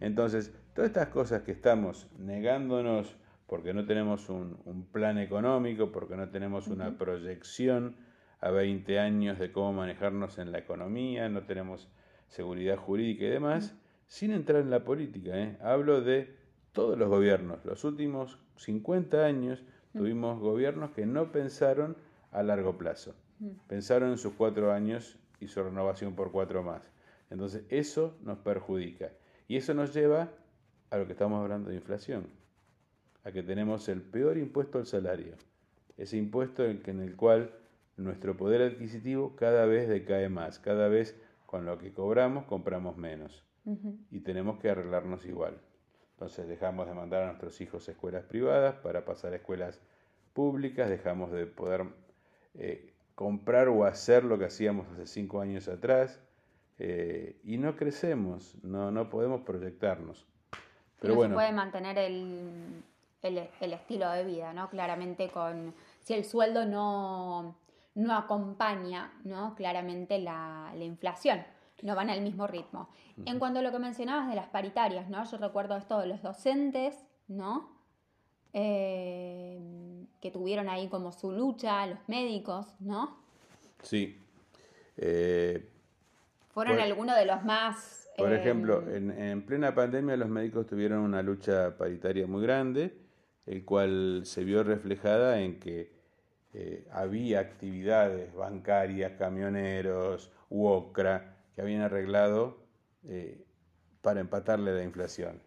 Entonces, 0.00 0.54
todas 0.74 0.88
estas 0.88 1.08
cosas 1.08 1.42
que 1.42 1.52
estamos 1.52 2.08
negándonos 2.18 3.16
porque 3.46 3.74
no 3.74 3.84
tenemos 3.84 4.30
un, 4.30 4.86
plan 4.92 5.18
económico, 5.18 5.92
porque 5.92 6.16
no 6.16 6.30
tenemos 6.30 6.68
una 6.68 6.96
proyección 6.96 7.96
a 8.40 8.50
20 8.50 8.98
años 8.98 9.38
de 9.38 9.52
cómo 9.52 9.74
manejarnos 9.74 10.38
en 10.38 10.52
la 10.52 10.58
economía, 10.58 11.28
no 11.28 11.42
tenemos 11.42 11.88
seguridad 12.28 12.78
jurídica 12.78 13.26
y 13.26 13.28
demás, 13.28 13.74
sin 14.06 14.32
entrar 14.32 14.62
en 14.62 14.70
la 14.70 14.84
política. 14.84 15.36
¿eh? 15.36 15.58
Hablo 15.60 16.00
de 16.00 16.34
todos 16.72 16.98
los 16.98 17.10
gobiernos. 17.10 17.62
Los 17.66 17.84
últimos 17.84 18.38
50 18.56 19.22
años 19.22 19.62
tuvimos 19.92 20.40
gobiernos 20.40 20.92
que 20.92 21.04
no 21.04 21.30
pensaron 21.30 21.96
a 22.30 22.42
largo 22.42 22.78
plazo. 22.78 23.14
Pensaron 23.66 24.12
en 24.12 24.18
sus 24.18 24.32
cuatro 24.32 24.72
años 24.72 25.18
y 25.40 25.48
su 25.48 25.62
renovación 25.62 26.14
por 26.14 26.32
cuatro 26.32 26.62
más. 26.62 26.90
Entonces 27.28 27.64
eso 27.68 28.16
nos 28.22 28.38
perjudica. 28.38 29.10
Y 29.52 29.58
eso 29.58 29.74
nos 29.74 29.92
lleva 29.92 30.30
a 30.88 30.96
lo 30.96 31.04
que 31.04 31.12
estamos 31.12 31.42
hablando 31.42 31.68
de 31.68 31.76
inflación. 31.76 32.26
A 33.22 33.32
que 33.32 33.42
tenemos 33.42 33.86
el 33.90 34.00
peor 34.00 34.38
impuesto 34.38 34.78
al 34.78 34.86
salario. 34.86 35.34
Ese 35.98 36.16
impuesto 36.16 36.64
en, 36.64 37.00
el 37.00 37.16
cual 37.16 37.52
nuestro 37.98 38.34
poder 38.34 38.62
adquisitivo 38.62 39.36
cada 39.36 39.66
vez 39.66 39.90
decae 39.90 40.30
más, 40.30 40.58
cada 40.58 40.88
vez 40.88 41.20
con 41.44 41.66
lo 41.66 41.76
que 41.76 41.92
cobramos 41.92 42.46
compramos 42.46 42.96
menos 42.96 43.44
y 44.10 44.20
tenemos 44.20 44.58
que 44.58 44.70
arreglarnos 44.70 45.26
igual. 45.26 45.60
Entonces 46.12 46.48
dejamos 46.48 46.86
de 46.86 46.94
mandar 46.94 47.24
a 47.24 47.26
nuestros 47.26 47.60
hijos 47.60 47.86
a 47.86 47.92
escuelas 47.92 48.24
privadas 48.24 48.76
para 48.76 49.04
pasar 49.04 49.34
a 49.34 49.36
escuelas 49.36 49.82
públicas, 50.32 50.88
dejamos 50.88 51.30
de 51.30 51.44
poder 51.44 51.84
eh, 52.54 52.94
comprar 53.14 53.68
o 53.68 53.84
hacer 53.84 54.24
lo 54.24 54.38
que 54.38 54.46
hacíamos 54.46 54.88
hace 54.88 55.06
cinco 55.06 55.42
años 55.42 55.68
atrás 55.68 56.22
eh, 56.84 57.38
y 57.44 57.58
no 57.58 57.76
crecemos, 57.76 58.56
no, 58.64 58.90
no 58.90 59.08
podemos 59.08 59.42
proyectarnos. 59.42 60.26
Pero 60.98 61.14
no 61.14 61.18
bueno, 61.18 61.34
se 61.34 61.36
puede 61.36 61.52
mantener 61.52 61.96
el, 61.96 62.82
el, 63.22 63.48
el, 63.60 63.72
estilo 63.72 64.10
de 64.10 64.24
vida, 64.24 64.52
¿no? 64.52 64.68
Claramente 64.68 65.28
con 65.30 65.74
si 66.00 66.14
el 66.14 66.24
sueldo 66.24 66.66
no, 66.66 67.54
no 67.94 68.16
acompaña 68.16 69.12
¿no? 69.22 69.54
claramente 69.54 70.18
la, 70.18 70.72
inflación, 70.80 71.44
no 71.82 71.94
van 71.94 72.10
al 72.10 72.20
mismo 72.20 72.48
ritmo. 72.48 72.88
En 73.26 73.38
cuanto 73.38 73.60
a 73.60 73.62
lo 73.62 73.70
que 73.70 73.78
mencionabas 73.78 74.28
de 74.28 74.34
las 74.34 74.48
paritarias, 74.48 75.08
¿no? 75.08 75.22
yo 75.24 75.36
recuerdo 75.36 75.76
esto 75.76 76.00
de 76.00 76.08
los 76.08 76.20
docentes, 76.20 76.96
¿no? 77.28 77.70
Eh, 78.54 80.04
que 80.20 80.32
tuvieron 80.32 80.68
ahí 80.68 80.88
como 80.88 81.12
su 81.12 81.30
lucha, 81.30 81.86
los 81.86 82.00
médicos, 82.08 82.74
¿no? 82.80 83.18
Sí. 83.82 84.20
Eh, 84.96 85.71
Fueron 86.52 86.78
algunos 86.78 87.16
de 87.16 87.26
los 87.26 87.44
más... 87.44 88.10
Por 88.16 88.32
ejemplo, 88.32 88.84
eh, 88.88 88.96
en, 88.96 89.10
en, 89.10 89.46
plena 89.46 89.74
pandemia 89.74 90.16
los 90.16 90.28
médicos 90.28 90.66
tuvieron 90.66 91.00
una 91.00 91.22
lucha 91.22 91.76
paritaria 91.78 92.26
muy 92.26 92.42
grande, 92.42 92.94
el 93.46 93.64
cual 93.64 94.22
se 94.24 94.44
vio 94.44 94.62
reflejada 94.62 95.40
en 95.40 95.58
que 95.58 95.92
eh, 96.54 96.86
había 96.92 97.40
actividades 97.40 98.34
bancarias, 98.34 99.12
camioneros, 99.18 100.30
UOCRA, 100.50 101.36
que 101.54 101.62
habían 101.62 101.80
arreglado 101.80 102.58
eh, 103.04 103.46
para 104.02 104.20
empatarle 104.20 104.74
la 104.74 104.82
inflación. 104.82 105.40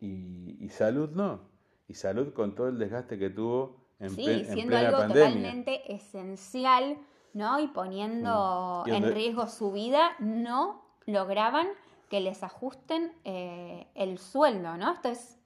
Y, 0.00 0.68
salud 0.70 1.10
no. 1.10 1.40
Y 1.88 1.94
salud 1.94 2.32
con 2.32 2.54
todo 2.54 2.68
el 2.68 2.78
desgaste 2.78 3.18
que 3.18 3.30
tuvo 3.30 3.86
en, 3.98 4.10
sí, 4.10 4.44
siendo 4.44 4.76
algo 4.76 5.06
totalmente 5.06 5.94
esencial, 5.94 6.98
¿no? 7.34 7.60
Y 7.60 7.68
poniendo 7.68 8.84
mm. 8.86 8.90
en 8.90 9.12
riesgo 9.12 9.46
su 9.46 9.72
vida, 9.72 10.12
no 10.18 10.82
lograban 11.06 11.66
que 12.08 12.20
les 12.20 12.42
ajusten 12.42 13.12
eh, 13.24 13.88
el 13.94 14.18
sueldo, 14.18 14.76
¿no? 14.76 14.92
Esto 14.92 15.08
es 15.08 15.38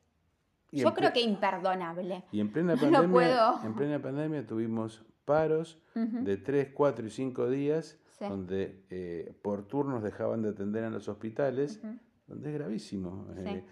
yo 0.70 0.92
creo 0.94 1.12
que 1.12 1.20
imperdonable. 1.20 2.24
Y 2.30 2.40
en 2.40 2.52
plena, 2.52 2.76
pandemia, 2.80 3.54
en 3.64 3.74
plena 3.74 4.02
pandemia 4.02 4.46
tuvimos 4.46 5.02
paros 5.24 5.80
de 5.94 6.36
3, 6.36 6.70
4 6.74 7.06
y 7.06 7.10
5 7.10 7.50
días, 7.50 7.98
donde 8.20 8.84
eh, 8.90 9.34
por 9.42 9.66
turnos 9.66 10.02
dejaban 10.02 10.42
de 10.42 10.50
atender 10.50 10.84
en 10.84 10.92
los 10.92 11.08
hospitales, 11.08 11.80
donde 12.26 12.50
es 12.50 12.54
gravísimo. 12.54 13.26
Eh, 13.36 13.64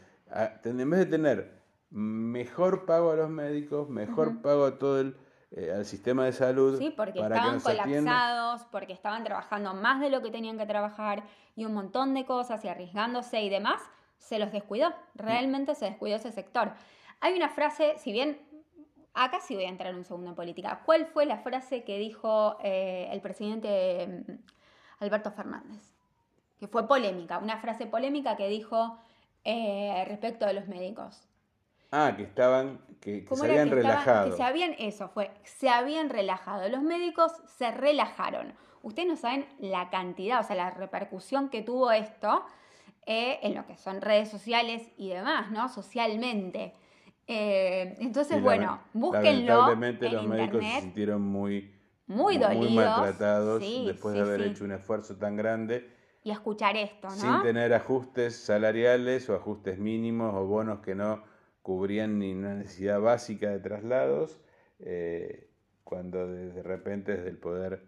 en 0.64 0.90
vez 0.90 1.00
de 1.00 1.06
tener 1.06 1.62
mejor 1.90 2.84
pago 2.84 3.10
a 3.10 3.16
los 3.16 3.30
médicos, 3.30 3.88
mejor 3.88 4.40
pago 4.42 4.64
a 4.64 4.78
todo 4.78 5.00
el 5.00 5.16
eh, 5.52 5.72
al 5.72 5.84
sistema 5.84 6.24
de 6.24 6.32
salud. 6.32 6.78
Sí, 6.78 6.92
porque 6.96 7.20
estaban 7.20 7.60
colapsados, 7.60 8.64
porque 8.70 8.92
estaban 8.92 9.22
trabajando 9.24 9.74
más 9.74 10.00
de 10.00 10.10
lo 10.10 10.20
que 10.22 10.30
tenían 10.30 10.58
que 10.58 10.66
trabajar 10.66 11.24
y 11.54 11.64
un 11.64 11.74
montón 11.74 12.14
de 12.14 12.24
cosas 12.24 12.64
y 12.64 12.68
arriesgándose 12.68 13.40
y 13.42 13.48
demás 13.48 13.80
se 14.18 14.38
los 14.38 14.50
descuidó, 14.50 14.92
realmente 15.14 15.74
se 15.74 15.84
descuidó 15.84 16.16
ese 16.16 16.32
sector. 16.32 16.72
Hay 17.20 17.34
una 17.34 17.48
frase, 17.48 17.94
si 17.98 18.12
bien 18.12 18.40
acá 19.14 19.40
sí 19.40 19.54
voy 19.54 19.64
a 19.64 19.68
entrar 19.68 19.94
un 19.94 20.04
segundo 20.04 20.30
en 20.30 20.36
política, 20.36 20.82
¿cuál 20.84 21.06
fue 21.06 21.26
la 21.26 21.38
frase 21.38 21.84
que 21.84 21.98
dijo 21.98 22.58
eh, 22.62 23.08
el 23.12 23.20
presidente 23.20 24.24
mm, 24.26 24.32
Alberto 25.04 25.30
Fernández? 25.30 25.94
Que 26.58 26.68
fue 26.68 26.88
polémica, 26.88 27.38
una 27.38 27.58
frase 27.58 27.86
polémica 27.86 28.36
que 28.36 28.48
dijo 28.48 28.98
eh, 29.44 30.04
respecto 30.08 30.46
de 30.46 30.54
los 30.54 30.66
médicos. 30.66 31.22
Ah, 31.90 32.14
que 32.16 32.24
estaban, 32.24 32.80
que, 33.00 33.26
se 33.30 33.46
habían 33.46 33.70
relajado. 33.70 34.30
que 34.30 34.36
se 34.36 34.42
habían, 34.42 34.74
eso 34.78 35.08
fue, 35.08 35.30
se 35.44 35.68
habían 35.68 36.10
relajado. 36.10 36.68
Los 36.68 36.82
médicos 36.82 37.32
se 37.46 37.70
relajaron. 37.70 38.54
Ustedes 38.82 39.08
no 39.08 39.16
saben 39.16 39.46
la 39.58 39.90
cantidad, 39.90 40.40
o 40.40 40.42
sea, 40.42 40.56
la 40.56 40.70
repercusión 40.70 41.48
que 41.48 41.62
tuvo 41.62 41.90
esto 41.90 42.44
eh, 43.06 43.38
en 43.42 43.54
lo 43.54 43.66
que 43.66 43.76
son 43.76 44.00
redes 44.00 44.28
sociales 44.28 44.90
y 44.96 45.10
demás, 45.10 45.50
¿no? 45.50 45.68
Socialmente. 45.68 46.74
Eh, 47.26 47.96
entonces, 47.98 48.40
bueno, 48.42 48.80
búsquenlo. 48.92 49.68
Lamentablemente 49.68 50.08
los 50.10 50.26
médicos 50.26 50.64
se 50.64 50.80
sintieron 50.80 51.22
muy, 51.22 51.74
muy, 52.06 52.38
maltratados 52.38 53.60
después 53.60 54.14
de 54.14 54.20
haber 54.20 54.42
hecho 54.42 54.64
un 54.64 54.72
esfuerzo 54.72 55.16
tan 55.16 55.36
grande 55.36 55.92
y 56.22 56.30
escuchar 56.30 56.76
esto, 56.76 57.08
¿no? 57.08 57.14
Sin 57.14 57.42
tener 57.42 57.72
ajustes 57.72 58.36
salariales 58.36 59.28
o 59.30 59.36
ajustes 59.36 59.78
mínimos 59.78 60.34
o 60.34 60.44
bonos 60.44 60.80
que 60.80 60.96
no 60.96 61.22
cubrían 61.66 62.20
ni 62.20 62.32
una 62.32 62.54
necesidad 62.54 63.00
básica 63.00 63.50
de 63.50 63.58
traslados, 63.58 64.40
eh, 64.78 65.50
cuando 65.82 66.28
de 66.28 66.62
repente 66.62 67.16
desde 67.16 67.28
el 67.28 67.38
Poder 67.38 67.82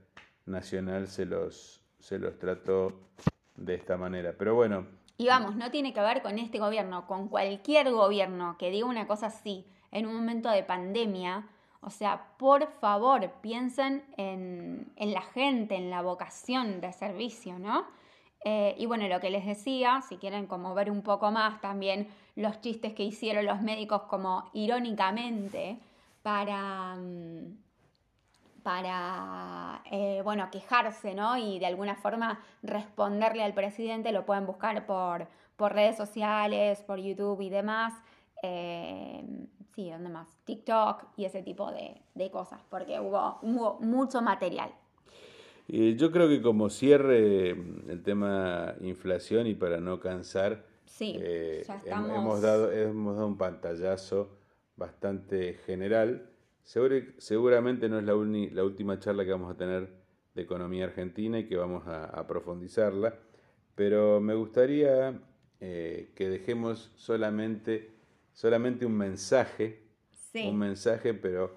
Nacional 0.47 1.07
se 1.07 1.27
los, 1.27 1.81
se 2.01 2.19
los 2.19 2.37
trató 2.41 2.99
de 3.55 3.77
esta 3.77 3.97
manera. 3.97 4.35
Pero 4.37 4.57
bueno. 4.57 4.85
Y 5.17 5.29
vamos, 5.29 5.55
no 5.55 5.71
tiene 5.71 5.95
que 5.95 6.01
ver 6.01 6.23
con 6.23 6.41
este 6.41 6.59
gobierno, 6.59 7.07
con 7.07 7.29
cualquier 7.29 7.93
gobierno 7.93 8.57
que 8.59 8.73
diga 8.73 8.85
una 8.85 9.07
cosa 9.07 9.27
así 9.27 9.65
en 9.93 10.07
un 10.07 10.17
momento 10.17 10.51
de 10.51 10.65
pandemia. 10.65 11.47
O 11.81 11.91
sea, 11.91 12.33
por 12.37 12.67
favor, 12.81 13.31
piensen 13.43 14.03
en, 14.17 14.93
en 14.97 15.13
la 15.13 15.23
gente, 15.23 15.77
en 15.77 15.89
la 15.89 16.03
vocación 16.03 16.81
de 16.81 16.93
servicio, 16.93 17.61
¿no? 17.61 17.87
Eh, 18.45 18.75
y 18.79 18.87
bueno, 18.87 19.09
lo 19.09 19.21
que 19.21 19.31
les 19.31 19.45
decía, 19.45 20.01
si 20.09 20.17
quieren 20.17 20.47
como 20.47 20.75
ver 20.75 20.91
un 20.91 21.03
poco 21.03 21.31
más 21.31 21.61
también 21.61 22.09
los 22.37 22.61
chistes 22.61 22.95
que 22.95 23.03
hicieron 23.03 23.45
los 23.47 23.61
médicos 23.63 24.03
como 24.03 24.49
irónicamente 24.53 25.79
para, 26.23 26.95
mm, 26.97 27.57
para 28.63 29.83
eh, 29.91 30.21
bueno, 30.23 30.49
quejarse, 30.51 31.15
¿no? 31.15 31.37
Y 31.37 31.59
de 31.59 31.67
alguna 31.67 31.97
forma 31.97 32.41
responderle 32.63 33.43
al 33.43 33.55
presidente, 33.55 34.13
lo 34.13 34.25
pueden 34.25 34.47
buscar 34.47 34.87
por, 34.87 35.27
por 35.57 35.73
redes 35.73 35.97
sociales, 35.97 36.83
por 36.83 36.99
YouTube 36.99 37.41
y 37.41 37.51
demás. 37.51 37.93
Eh, 38.43 39.25
sí, 39.75 39.91
¿dónde 39.91 40.11
más? 40.11 40.29
TikTok 40.45 41.05
y 41.17 41.25
ese 41.25 41.43
tipo 41.43 41.73
de, 41.73 42.01
de 42.15 42.31
cosas, 42.31 42.61
porque 42.71 43.01
hubo, 43.01 43.39
hubo 43.43 43.79
mucho 43.81 44.23
material. 44.23 44.71
Yo 45.69 46.11
creo 46.11 46.29
que 46.29 46.41
como 46.41 46.71
cierre 46.71 47.51
el 47.51 48.03
tema 48.03 48.75
inflación 48.81 49.47
y 49.47 49.55
para 49.55 49.81
no 49.81 50.01
cansar, 50.01 50.65
eh, 51.01 51.65
hemos, 51.85 52.41
dado, 52.41 52.73
hemos 52.73 53.17
dado 53.17 53.29
un 53.29 53.37
pantallazo 53.37 54.39
bastante 54.77 55.55
general. 55.67 56.31
seguramente 56.65 57.89
no 57.89 57.99
es 57.99 58.05
la, 58.05 58.15
la, 58.15 58.65
última 58.65 58.99
charla 58.99 59.25
que 59.25 59.31
vamos 59.31 59.53
a 59.53 59.57
tener 59.57 59.91
de 60.35 60.43
economía 60.43 60.85
argentina 60.85 61.39
y 61.39 61.47
que 61.47 61.57
vamos 61.57 61.83
a, 61.87 62.27
profundizarla, 62.27 63.19
pero 63.75 64.21
me 64.21 64.35
gustaría 64.35 65.21
eh, 65.61 66.13
que 66.15 66.31
dejemos 66.31 66.93
solamente, 66.97 67.91
solamente 68.33 68.87
un 68.87 68.97
mensaje, 68.97 69.83
un 70.35 70.59
mensaje, 70.59 71.13
pero 71.13 71.55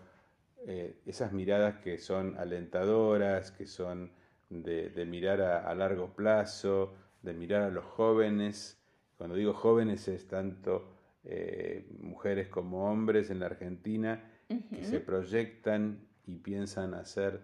eh, 0.68 0.96
esas 1.06 1.32
miradas 1.34 1.78
que 1.78 1.98
son 1.98 2.38
alentadoras, 2.38 3.52
que 3.52 3.66
son 3.66 4.12
de, 4.50 5.06
mirar 5.06 5.42
a, 5.42 5.74
largo 5.76 6.14
plazo, 6.14 6.94
de 7.22 7.34
mirar 7.34 7.64
a 7.64 7.70
los 7.70 7.86
jóvenes. 7.86 8.80
Cuando 9.18 9.36
digo 9.36 9.54
jóvenes 9.54 10.08
es 10.08 10.28
tanto 10.28 10.90
eh, 11.24 11.88
mujeres 12.00 12.48
como 12.48 12.92
hombres 12.92 13.30
en 13.30 13.40
la 13.40 13.48
Argentina 13.48 14.24
que 14.48 14.84
se 14.84 15.00
proyectan 15.00 16.06
y 16.26 16.38
piensan 16.38 16.94
hacer 16.94 17.40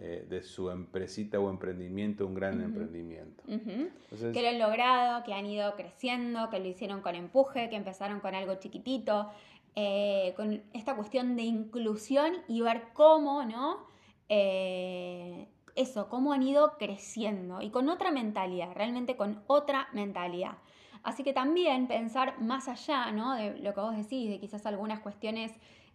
eh, 0.00 0.26
de 0.28 0.42
su 0.42 0.70
empresita 0.70 1.38
o 1.38 1.50
emprendimiento 1.50 2.26
un 2.26 2.34
gran 2.34 2.60
emprendimiento. 2.62 3.42
que 3.46 4.42
lo 4.42 4.48
han 4.48 4.58
logrado, 4.58 5.22
que 5.24 5.34
han 5.34 5.46
ido 5.46 5.74
creciendo, 5.76 6.48
que 6.50 6.58
lo 6.58 6.66
hicieron 6.66 7.02
con 7.02 7.14
empuje, 7.14 7.68
que 7.68 7.76
empezaron 7.76 8.20
con 8.20 8.34
algo 8.34 8.54
chiquitito, 8.54 9.30
eh, 9.74 10.32
con 10.36 10.62
esta 10.72 10.96
cuestión 10.96 11.36
de 11.36 11.42
inclusión 11.42 12.32
y 12.48 12.60
ver 12.60 12.84
cómo, 12.92 13.44
¿no? 13.44 13.86
Eh, 14.28 15.48
eso, 15.74 16.08
cómo 16.08 16.32
han 16.32 16.42
ido 16.42 16.76
creciendo 16.78 17.62
y 17.62 17.70
con 17.70 17.88
otra 17.88 18.10
mentalidad, 18.10 18.72
realmente 18.74 19.16
con 19.16 19.42
otra 19.46 19.88
mentalidad. 19.92 20.58
Así 21.02 21.24
que 21.24 21.32
también 21.32 21.88
pensar 21.88 22.40
más 22.40 22.68
allá, 22.68 23.10
¿no? 23.12 23.34
De 23.34 23.58
lo 23.58 23.74
que 23.74 23.80
vos 23.80 23.96
decís, 23.96 24.30
de 24.30 24.38
quizás 24.38 24.66
algunas 24.66 25.00
cuestiones 25.00 25.52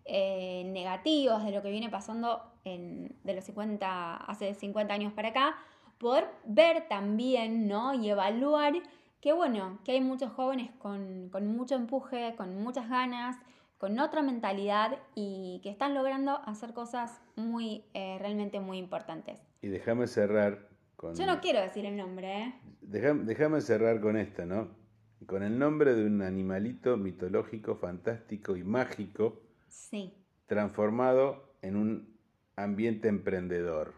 eh, 0.07 0.63
negativas 0.65 1.43
de 1.43 1.51
lo 1.51 1.61
que 1.61 1.69
viene 1.69 1.89
pasando 1.89 2.41
en, 2.63 3.15
de 3.23 3.33
los 3.33 3.43
50, 3.43 4.17
hace 4.17 4.53
50 4.53 4.93
años 4.93 5.13
para 5.13 5.29
acá, 5.29 5.55
poder 5.97 6.27
ver 6.45 6.87
también, 6.87 7.67
¿no? 7.67 7.93
Y 7.93 8.09
evaluar 8.09 8.73
que 9.21 9.33
bueno, 9.33 9.79
que 9.83 9.93
hay 9.93 10.01
muchos 10.01 10.31
jóvenes 10.31 10.71
con, 10.77 11.29
con 11.29 11.47
mucho 11.47 11.75
empuje, 11.75 12.35
con 12.37 12.55
muchas 12.61 12.89
ganas, 12.89 13.37
con 13.77 13.99
otra 13.99 14.21
mentalidad 14.21 14.97
y 15.15 15.59
que 15.63 15.69
están 15.69 15.93
logrando 15.93 16.39
hacer 16.45 16.73
cosas 16.73 17.21
muy, 17.35 17.83
eh, 17.93 18.17
realmente 18.19 18.59
muy 18.59 18.77
importantes. 18.77 19.39
Y 19.61 19.67
déjame 19.67 20.07
cerrar 20.07 20.67
con... 20.95 21.15
Yo 21.15 21.25
no 21.25 21.39
quiero 21.41 21.61
decir 21.61 21.85
el 21.85 21.97
nombre, 21.97 22.41
¿eh? 22.41 22.53
Déjame, 22.81 23.61
cerrar 23.61 23.99
con 24.01 24.17
esto, 24.17 24.45
¿no? 24.45 24.69
Con 25.25 25.43
el 25.43 25.59
nombre 25.59 25.93
de 25.93 26.05
un 26.05 26.21
animalito 26.21 26.97
mitológico, 26.97 27.75
fantástico 27.75 28.55
y 28.55 28.63
mágico. 28.63 29.41
Sí. 29.67 30.13
Transformado 30.45 31.53
en 31.61 31.75
un 31.75 32.17
ambiente 32.55 33.07
emprendedor. 33.07 33.93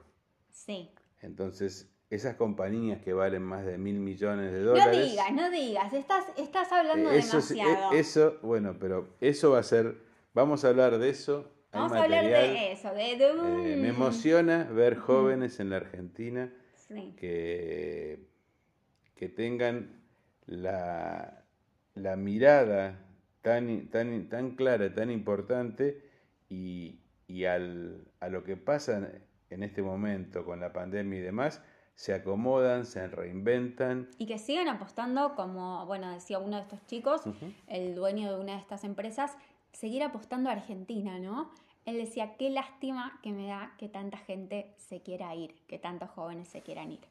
Sí. 0.50 0.92
Entonces, 1.22 1.92
esas 2.10 2.36
compañías 2.36 3.02
que 3.02 3.14
valen 3.14 3.44
más 3.44 3.66
de 3.66 3.78
mil 3.78 4.00
millones 4.00 4.52
de 4.52 4.62
dólares. 4.62 4.98
No 4.98 5.04
digas, 5.04 5.32
no 5.34 5.50
digas, 5.52 5.94
estás, 5.94 6.26
estás 6.38 6.72
hablando 6.72 7.12
eso, 7.12 7.38
demasiado. 7.38 7.94
Eh, 7.94 8.00
eso, 8.00 8.40
bueno, 8.42 8.78
pero 8.80 9.16
eso 9.22 9.52
va 9.52 9.60
a 9.60 9.64
ser, 9.64 9.98
vamos 10.34 10.66
a 10.66 10.70
hablar 10.70 10.98
de 10.98 11.10
eso. 11.10 11.52
Vamos 11.72 11.92
a 11.92 12.04
hablar 12.04 12.26
de 12.26 12.72
eso, 12.72 12.92
de... 12.96 13.12
Eh, 13.12 13.78
me 13.80 13.90
emociona 13.90 14.64
ver 14.64 14.98
jóvenes 14.98 15.60
en 15.60 15.70
la 15.70 15.78
Argentina 15.78 16.52
que, 17.16 18.28
que 19.14 19.30
tengan 19.30 20.02
la, 20.48 21.46
la 21.94 22.16
mirada 22.16 23.06
tan, 23.42 23.90
tan, 23.90 24.30
tan 24.30 24.56
clara, 24.56 24.94
tan 24.94 25.12
importante 25.12 26.04
y, 26.50 27.00
y 27.28 27.46
al, 27.46 28.08
a 28.20 28.30
lo 28.30 28.44
que 28.44 28.58
pasa 28.58 29.12
en 29.50 29.64
este 29.64 29.82
momento 29.82 30.46
con 30.46 30.60
la 30.60 30.74
pandemia 30.74 31.20
y 31.20 31.22
demás, 31.22 31.62
se 31.96 32.14
acomodan, 32.14 32.86
se 32.86 33.08
reinventan. 33.08 34.08
Y 34.18 34.26
que 34.26 34.38
sigan 34.38 34.70
apostando, 34.70 35.36
como, 35.36 35.86
bueno, 35.86 36.10
decía 36.12 36.40
uno 36.40 36.56
de 36.56 36.62
estos 36.62 36.86
chicos, 36.86 37.24
el 37.68 37.94
dueño 37.94 38.32
de 38.32 38.40
una 38.40 38.54
de 38.54 38.60
estas 38.60 38.86
empresas, 38.86 39.36
seguir 39.74 40.04
apostando 40.04 40.50
a 40.50 40.54
Argentina, 40.54 41.20
¿no? 41.20 41.52
Él 41.86 41.98
decía, 41.98 42.38
qué 42.38 42.52
lástima 42.52 43.20
que 43.22 43.34
me 43.34 43.48
da 43.48 43.74
que 43.78 43.90
tanta 43.90 44.18
gente 44.18 44.74
se 44.78 45.02
quiera 45.02 45.36
ir, 45.36 45.56
que 45.68 45.78
tantos 45.78 46.10
jóvenes 46.12 46.48
se 46.48 46.62
quieran 46.62 46.92
ir. 46.92 47.02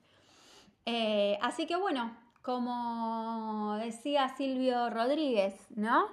Eh, 0.87 1.39
así 1.43 1.67
que 1.67 1.77
bueno, 1.77 2.17
como 2.49 3.77
decía 3.77 4.31
Silvio 4.31 4.89
Rodríguez, 4.89 5.55
¿no? 5.77 6.07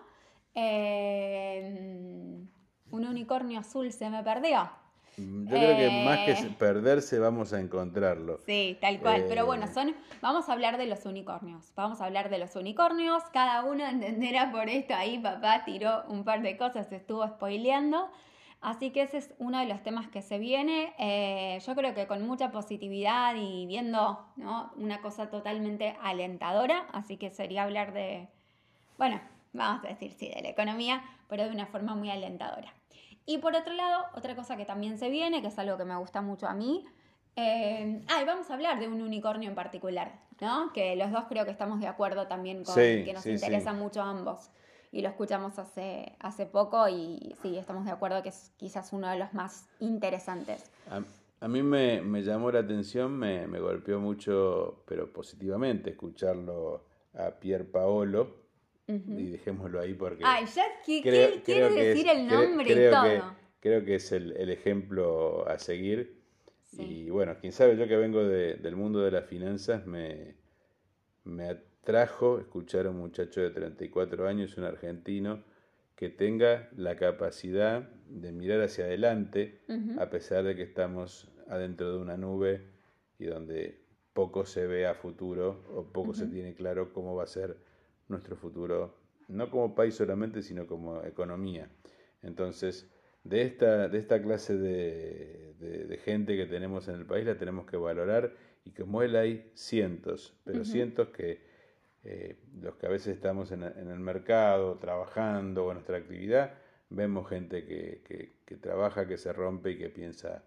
Eh, 0.54 2.44
un 2.92 3.06
unicornio 3.06 3.62
azul 3.62 3.90
se 3.94 4.10
me 4.10 4.22
perdió. 4.22 4.70
Yo 5.16 5.46
creo 5.48 5.78
que 5.78 6.04
más 6.04 6.20
que 6.26 6.32
eh. 6.34 6.56
perderse 6.60 7.20
vamos 7.20 7.54
a 7.54 7.62
encontrarlo. 7.62 8.42
Sí, 8.46 8.78
tal 8.82 9.00
cual. 9.00 9.24
Pero 9.30 9.46
bueno, 9.46 9.64
eh. 9.64 9.74
son, 9.74 9.96
vamos 10.22 10.50
a 10.50 10.52
hablar 10.52 10.78
de 10.78 10.88
los 10.88 11.06
unicornios. 11.06 11.72
Vamos 11.74 12.02
a 12.02 12.06
hablar 12.08 12.30
de 12.30 12.40
los 12.40 12.54
unicornios. 12.58 13.24
Cada 13.32 13.64
uno 13.64 13.86
entenderá 13.90 14.52
por 14.52 14.68
esto. 14.68 14.94
Ahí 14.94 15.18
papá 15.20 15.64
tiró 15.64 16.04
un 16.10 16.26
par 16.26 16.42
de 16.42 16.58
cosas, 16.58 16.92
estuvo 16.92 17.26
spoileando. 17.26 18.10
Así 18.66 18.90
que 18.90 19.04
ese 19.04 19.18
es 19.18 19.32
uno 19.38 19.60
de 19.60 19.68
los 19.68 19.84
temas 19.84 20.08
que 20.08 20.24
se 20.24 20.40
viene. 20.40 20.96
Eh, 20.98 21.60
yo 21.64 21.76
creo 21.76 21.94
que 21.94 22.08
con 22.08 22.26
mucha 22.26 22.50
positividad 22.50 23.36
y 23.36 23.68
viendo 23.68 24.26
¿no? 24.38 24.74
una 24.76 25.02
cosa 25.02 25.30
totalmente 25.30 25.96
alentadora. 26.02 26.88
Así 26.92 27.18
que 27.18 27.30
sería 27.30 27.62
hablar 27.62 27.94
de, 27.94 28.28
bueno, 28.98 29.22
vamos 29.54 29.86
a 29.86 29.90
decir 29.90 30.14
sí, 30.14 30.32
de 30.34 30.42
la 30.42 30.50
economía, 30.50 31.04
pero 31.30 31.44
de 31.44 31.52
una 31.52 31.68
forma 31.68 31.94
muy 31.94 32.10
alentadora. 32.10 32.74
Y 33.28 33.38
por 33.38 33.56
otro 33.56 33.72
lado, 33.72 34.08
otra 34.16 34.36
cosa 34.36 34.58
que 34.58 34.66
también 34.66 34.98
se 34.98 35.12
viene, 35.12 35.44
que 35.44 35.50
es 35.50 35.60
algo 35.60 35.78
que 35.78 35.86
me 35.86 35.96
gusta 35.98 36.24
mucho 36.24 36.48
a 36.48 36.56
mí, 36.56 36.86
eh, 37.36 38.02
ah, 38.08 38.20
y 38.20 38.26
vamos 38.26 38.50
a 38.50 38.56
hablar 38.56 38.80
de 38.80 38.88
un 38.88 39.00
unicornio 39.00 39.48
en 39.48 39.56
particular, 39.56 40.12
¿no? 40.42 40.74
Que 40.74 40.96
los 40.96 41.12
dos 41.12 41.26
creo 41.30 41.46
que 41.46 41.52
estamos 41.52 41.82
de 41.82 41.88
acuerdo 41.88 42.26
también 42.26 42.64
con 42.64 42.74
que 42.74 43.12
nos 43.14 43.28
interesa 43.28 43.74
mucho 43.74 44.02
a 44.02 44.10
ambos. 44.10 44.50
Y 44.96 45.02
lo 45.02 45.10
escuchamos 45.10 45.60
hace, 45.60 46.14
hace 46.20 46.46
poco 46.46 46.88
y 46.88 47.36
sí, 47.42 47.58
estamos 47.58 47.84
de 47.84 47.92
acuerdo 47.92 48.24
que 48.24 48.30
es 48.30 48.54
quizás 48.56 48.94
uno 48.94 49.10
de 49.10 49.20
los 49.20 49.34
más 49.34 49.68
interesantes. 49.82 50.72
A, 51.42 51.50
mí 51.50 51.62
me, 51.62 52.00
me, 52.00 52.24
llamó 52.24 52.50
la 52.50 52.60
atención, 52.60 53.12
me, 53.12 53.46
me 53.46 53.60
golpeó 53.60 54.00
mucho, 54.00 54.86
pero 54.88 55.12
positivamente, 55.12 55.90
escucharlo 55.90 56.86
a 57.14 57.30
Pier 57.32 57.70
Paolo, 57.70 58.38
y 58.88 59.32
dejémoslo 59.32 59.82
ahí 59.82 59.96
porque... 59.96 60.24
Ay, 60.26 60.46
ya 60.46 60.64
quiero, 60.86 61.74
decir 61.74 62.08
el 62.08 62.26
nombre 62.26 62.72
y 62.72 62.90
todo. 62.90 63.04
Que, 63.04 63.22
creo 63.60 63.84
que 63.84 63.96
es 63.96 64.14
el, 64.14 64.50
ejemplo 64.50 65.46
a 65.46 65.60
seguir. 65.60 66.24
Y 66.72 67.10
bueno, 67.10 67.36
quién 67.42 67.52
sabe, 67.52 67.76
yo 67.76 67.86
que 67.86 67.98
vengo 67.98 68.24
del 68.24 68.76
mundo 68.78 69.02
de 69.02 69.12
las 69.12 69.26
finanzas, 69.26 69.86
me, 69.86 70.38
me 71.26 71.50
atrajo 71.86 72.40
escuchar 72.40 72.88
a 72.88 72.90
un 72.90 72.98
muchacho 72.98 73.42
de 73.42 73.52
34 73.52 74.28
años, 74.28 74.58
un 74.58 74.64
argentino, 74.64 75.44
que 75.96 76.10
tenga 76.10 76.68
la 76.76 76.96
capacidad 76.96 77.88
de 78.10 78.32
mirar 78.32 78.62
hacia 78.62 78.86
adelante, 78.86 79.62
a 80.00 80.10
pesar 80.10 80.44
de 80.46 80.56
que 80.56 80.64
estamos 80.64 81.32
adentro 81.48 81.96
de 81.96 82.02
una 82.02 82.18
nube 82.18 82.64
y 83.20 83.26
donde 83.26 83.80
poco 84.14 84.48
se 84.48 84.66
ve 84.66 84.88
a 84.88 84.96
futuro 84.96 85.64
o 85.76 85.84
poco 85.84 86.16
se 86.16 86.26
tiene 86.26 86.56
claro 86.56 86.92
cómo 86.92 87.14
va 87.14 87.26
a 87.26 87.28
ser 87.28 87.56
nuestro 88.08 88.36
futuro, 88.36 88.96
no 89.28 89.52
como 89.52 89.76
país 89.76 89.94
solamente, 89.94 90.42
sino 90.42 90.66
como 90.66 91.04
economía. 91.04 91.70
Entonces, 92.24 92.90
de 93.24 93.44
esta, 93.44 93.90
de 93.90 94.00
esta 94.00 94.20
clase 94.24 94.58
de, 94.58 96.00
gente 96.04 96.36
que 96.36 96.48
tenemos 96.48 96.88
en 96.88 96.96
el 96.96 97.06
país 97.06 97.26
la 97.26 97.38
tenemos 97.38 97.68
que 97.68 97.78
valorar 97.78 98.34
y 98.64 98.72
como 98.72 99.04
él 99.04 99.16
hay 99.16 99.52
cientos, 99.54 100.34
pero 100.44 100.66
cientos 100.66 101.10
que 101.10 101.55
eh, 102.06 102.38
los 102.62 102.76
que 102.76 102.86
a 102.86 102.90
veces 102.90 103.16
estamos 103.16 103.52
en, 103.52 103.64
el 103.64 104.00
mercado, 104.00 104.78
trabajando 104.78 105.66
o 105.66 105.72
en 105.72 105.76
nuestra 105.76 105.98
actividad, 105.98 106.54
vemos 106.90 107.28
gente 107.28 107.66
que, 107.66 108.40
que 108.46 108.56
trabaja, 108.58 109.08
que 109.08 109.18
se 109.18 109.34
rompe 109.34 109.72
y 109.72 109.78
que 109.78 109.90
piensa 109.90 110.44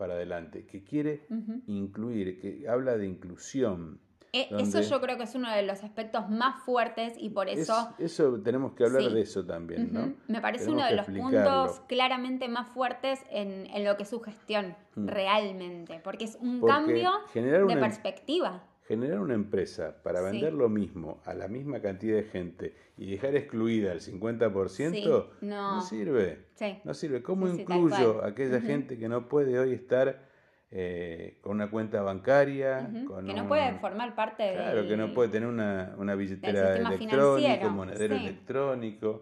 para 0.00 0.14
adelante, 0.14 0.64
que 0.64 0.82
quiere 0.82 1.26
incluir, 1.66 2.40
que 2.40 2.66
habla 2.66 2.96
de 2.96 3.06
inclusión. 3.06 4.00
E, 4.32 4.48
eso 4.58 4.80
yo 4.80 4.98
creo 4.98 5.18
que 5.18 5.24
es 5.24 5.34
uno 5.34 5.52
de 5.52 5.60
los 5.60 5.84
aspectos 5.84 6.30
más 6.30 6.64
fuertes 6.64 7.12
y 7.18 7.28
por 7.28 7.50
eso... 7.50 7.74
eso 7.98 8.40
tenemos 8.40 8.72
que 8.72 8.84
hablar 8.84 9.02
de 9.02 9.20
eso 9.20 9.44
también, 9.44 9.92
¿no? 9.92 10.14
Me 10.26 10.40
parece 10.40 10.70
uno 10.70 10.86
de 10.86 10.94
los 10.94 11.04
puntos 11.04 11.80
claramente 11.86 12.48
más 12.48 12.68
fuertes 12.68 13.20
en, 13.28 13.68
lo 13.84 13.98
que 13.98 14.04
es 14.04 14.08
su 14.08 14.20
gestión, 14.20 14.74
mm. 14.94 15.06
realmente, 15.06 16.00
porque 16.02 16.24
es 16.24 16.38
un 16.40 16.62
cambio 16.62 17.10
de 17.34 17.76
perspectiva 17.76 18.62
generar 18.90 19.20
una 19.20 19.34
empresa 19.34 20.02
para 20.02 20.20
vender 20.20 20.52
lo 20.52 20.68
mismo 20.68 21.22
a 21.24 21.32
la 21.32 21.46
misma 21.46 21.80
cantidad 21.80 22.16
de 22.16 22.24
gente 22.24 22.74
y 22.96 23.08
dejar 23.12 23.36
excluida 23.36 23.92
el 23.92 24.00
50%, 24.00 25.28
no. 25.42 25.80
sirve. 25.82 26.46
No 26.82 26.92
sirve. 26.92 27.22
¿Cómo 27.22 27.46
incluyo 27.46 28.24
a 28.24 28.30
aquella 28.30 28.60
gente 28.60 28.98
que 28.98 29.08
no 29.08 29.28
puede 29.28 29.60
hoy 29.60 29.74
estar 29.74 30.28
eh, 30.72 31.38
con 31.40 31.52
una 31.52 31.70
cuenta 31.70 32.02
bancaria? 32.02 32.90
que 33.24 33.32
no 33.32 33.46
puede 33.46 33.78
formar 33.78 34.16
parte 34.16 34.42
de... 34.42 34.54
Claro, 34.54 34.88
que 34.88 34.96
no 34.96 35.14
puede 35.14 35.28
tener 35.28 35.48
una, 35.48 35.94
una 35.96 36.16
billetera 36.16 36.76
electrónica, 36.76 37.68
un 37.68 37.76
monedero 37.76 38.16
electrónico. 38.16 39.20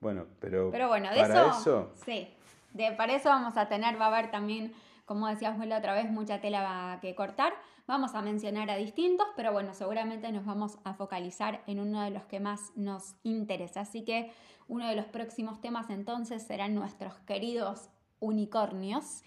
Bueno, 0.00 0.26
pero, 0.40 0.72
pero 0.72 0.88
bueno, 0.88 1.10
de 1.10 1.20
para 1.20 1.50
eso, 1.50 1.92
Sí, 2.04 2.26
de, 2.72 2.90
para 2.96 3.14
eso 3.14 3.28
vamos 3.28 3.56
a 3.56 3.68
tener, 3.68 3.94
va 4.00 4.06
a 4.06 4.08
haber 4.08 4.32
también, 4.32 4.72
como 5.04 5.28
decíamos 5.28 5.64
la 5.68 5.78
otra 5.78 5.94
vez, 5.94 6.10
mucha 6.10 6.40
tela 6.40 6.98
que 7.00 7.14
cortar. 7.14 7.52
Vamos 7.86 8.14
a 8.14 8.22
mencionar 8.22 8.70
a 8.70 8.76
distintos, 8.76 9.26
pero 9.36 9.52
bueno, 9.52 9.74
seguramente 9.74 10.32
nos 10.32 10.46
vamos 10.46 10.78
a 10.84 10.94
focalizar 10.94 11.62
en 11.66 11.80
uno 11.80 12.00
de 12.02 12.10
los 12.10 12.24
que 12.24 12.40
más 12.40 12.72
nos 12.76 13.14
interesa. 13.24 13.80
Así 13.80 14.04
que 14.04 14.32
uno 14.68 14.88
de 14.88 14.96
los 14.96 15.04
próximos 15.04 15.60
temas 15.60 15.90
entonces 15.90 16.42
serán 16.42 16.74
nuestros 16.74 17.12
queridos 17.26 17.90
unicornios. 18.20 19.22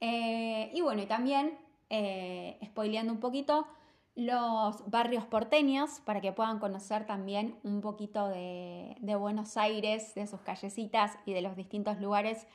Eh, 0.00 0.70
y 0.74 0.82
bueno, 0.82 1.00
y 1.00 1.06
también, 1.06 1.58
eh, 1.88 2.58
spoileando 2.62 3.14
un 3.14 3.20
poquito, 3.20 3.66
los 4.14 4.90
barrios 4.90 5.24
porteños 5.24 6.00
para 6.04 6.20
que 6.20 6.32
puedan 6.32 6.58
conocer 6.58 7.06
también 7.06 7.56
un 7.62 7.80
poquito 7.80 8.28
de, 8.28 8.94
de 9.00 9.14
Buenos 9.16 9.56
Aires, 9.56 10.14
de 10.14 10.26
sus 10.26 10.42
callecitas 10.42 11.18
y 11.24 11.32
de 11.32 11.40
los 11.40 11.56
distintos 11.56 11.98
lugares 11.98 12.46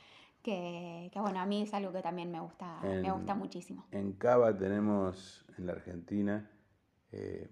que, 0.42 1.10
bueno, 1.14 1.40
a 1.40 1.46
mí 1.46 1.62
es 1.62 1.74
algo 1.74 1.92
que 1.92 2.02
también 2.02 2.30
me 2.30 2.40
gusta, 2.40 2.80
me 2.82 3.10
gusta 3.10 3.34
muchísimo. 3.34 3.84
En 3.90 4.12
Cava 4.12 4.56
tenemos, 4.56 5.44
en 5.58 5.66
la 5.66 5.72
Argentina, 5.72 6.50
eh, 7.12 7.48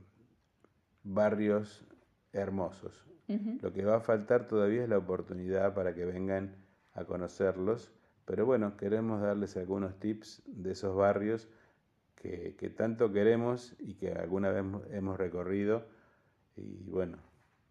barrios 1.03 1.85
hermosos. 2.33 3.05
Lo 3.61 3.73
que 3.73 3.85
va 3.85 3.97
a 3.97 4.01
faltar 4.01 4.47
todavía 4.47 4.85
es 4.85 4.88
la 4.88 4.99
oportunidad 4.99 5.75
para 5.75 5.95
que 5.95 6.05
vengan 6.05 6.55
a 6.92 7.05
conocerlos, 7.05 7.90
pero 8.25 8.47
bueno, 8.47 8.77
queremos 8.77 9.21
darles 9.21 9.57
algunos 9.57 9.99
tips 9.99 10.42
de 10.47 10.73
esos 10.73 10.95
barrios 10.95 11.49
que, 12.14 12.75
tanto 12.77 13.12
queremos 13.12 13.75
y 13.79 13.95
que 13.95 14.12
alguna 14.12 14.51
vez 14.51 14.64
hemos 14.90 15.16
recorrido 15.16 15.87
y 16.57 16.88
bueno. 16.88 17.19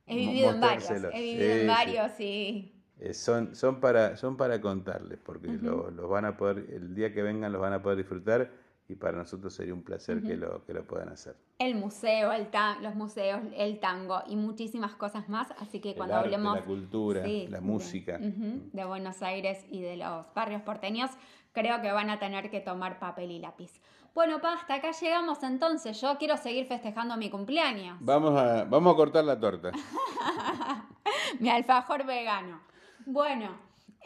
He 0.07 0.15
vivido 0.15 0.51
en 0.51 0.61
varios, 0.61 0.91
he 0.91 1.21
vivido 1.21 1.53
en 1.53 1.67
varios, 1.67 2.11
sí. 2.13 2.75
Eh, 2.99 3.13
son, 3.13 3.55
son, 3.55 3.81
para, 3.81 4.15
son 4.15 4.37
para 4.37 4.61
contarles, 4.61 5.19
porque 5.19 5.47
los 5.47 6.09
van 6.09 6.25
a 6.25 6.37
poder, 6.37 6.65
el 6.69 6.95
día 6.95 7.13
que 7.13 7.23
vengan 7.23 7.51
los 7.51 7.61
van 7.61 7.73
a 7.73 7.81
poder 7.81 7.97
disfrutar 7.97 8.51
y 8.87 8.95
para 8.95 9.17
nosotros 9.17 9.53
sería 9.53 9.73
un 9.73 9.81
placer 9.81 10.21
que, 10.21 10.35
lo, 10.35 10.63
que 10.63 10.73
lo 10.73 10.85
puedan 10.85 11.09
hacer. 11.09 11.35
El 11.57 11.75
museo, 11.75 12.31
el 12.31 12.47
los 12.81 12.95
museos, 12.95 13.41
el 13.55 13.79
tango 13.79 14.21
y 14.27 14.35
muchísimas 14.35 14.95
cosas 14.95 15.27
más, 15.27 15.51
así 15.59 15.79
que 15.79 15.95
cuando 15.95 16.15
hablemos... 16.15 16.55
La 16.55 16.63
cultura, 16.63 17.23
la 17.25 17.61
música. 17.61 18.19
De, 18.19 18.85
Buenos 18.85 19.23
Aires 19.23 19.65
y 19.69 19.81
de 19.81 19.97
los 19.97 20.25
barrios 20.35 20.61
porteños, 20.61 21.09
creo 21.53 21.81
que 21.81 21.91
van 21.91 22.09
a 22.09 22.19
tener 22.19 22.51
que 22.51 22.61
tomar 22.61 22.99
papel 22.99 23.31
y 23.31 23.39
lápiz. 23.39 23.81
Bueno, 24.13 24.39
pa, 24.39 24.53
hasta 24.53 24.75
acá 24.75 24.91
llegamos 24.91 25.41
entonces. 25.43 25.99
Yo 25.99 26.17
quiero 26.17 26.37
seguir 26.37 26.67
festejando 26.67 27.17
mi 27.17 27.29
cumpleaños. 27.29 27.97
Vamos 27.99 28.39
a, 28.39 28.63
vamos 28.63 28.93
a 28.93 28.95
cortar 28.95 29.25
la 29.25 29.37
torta. 29.37 29.71
mi 31.39 31.49
alfajor 31.49 32.05
vegano. 32.05 32.61
Bueno, 33.05 33.49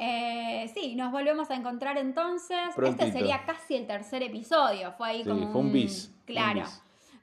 eh, 0.01 0.71
sí, 0.73 0.95
nos 0.95 1.11
volvemos 1.11 1.51
a 1.51 1.55
encontrar 1.55 1.97
entonces. 1.97 2.57
Este 2.81 3.11
sería 3.11 3.43
casi 3.45 3.75
el 3.75 3.85
tercer 3.85 4.23
episodio. 4.23 4.93
Fue 4.93 5.09
ahí 5.09 5.23
como. 5.25 5.51
Fue 5.51 5.59
un 5.59 5.73
bis. 5.73 6.15
Claro, 6.25 6.63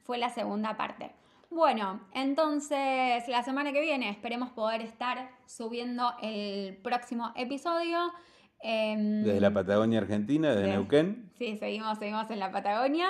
fue 0.03 0.19
la 0.19 0.29
segunda 0.29 0.77
parte. 0.77 1.11
Bueno, 1.49 2.01
entonces 2.13 3.27
la 3.29 3.43
semana 3.43 3.73
que 3.73 3.81
viene 3.81 4.11
esperemos 4.11 4.51
poder 4.51 4.83
estar 4.83 5.31
subiendo 5.47 6.13
el 6.21 6.77
próximo 6.77 7.33
episodio. 7.35 8.13
Em, 8.61 9.23
desde 9.23 9.41
la 9.41 9.55
Patagonia 9.55 10.01
Argentina, 10.01 10.55
desde 10.55 10.73
Neuquén. 10.73 11.33
Sí, 11.39 11.57
seguimos, 11.57 11.97
seguimos 11.99 12.31
en 12.31 12.41
la 12.41 12.51
Patagonia. 12.51 13.09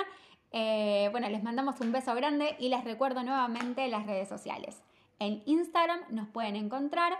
Eh, 0.53 1.09
bueno, 1.11 1.27
les 1.27 1.43
mandamos 1.43 1.81
un 1.81 1.91
beso 1.91 2.15
grande 2.15 2.55
y 2.57 2.69
les 2.69 2.85
recuerdo 2.85 3.21
nuevamente 3.21 3.85
las 3.89 4.05
redes 4.05 4.29
sociales. 4.29 4.81
En 5.19 5.43
Instagram 5.45 5.99
nos 6.09 6.29
pueden 6.29 6.55
encontrar 6.55 7.17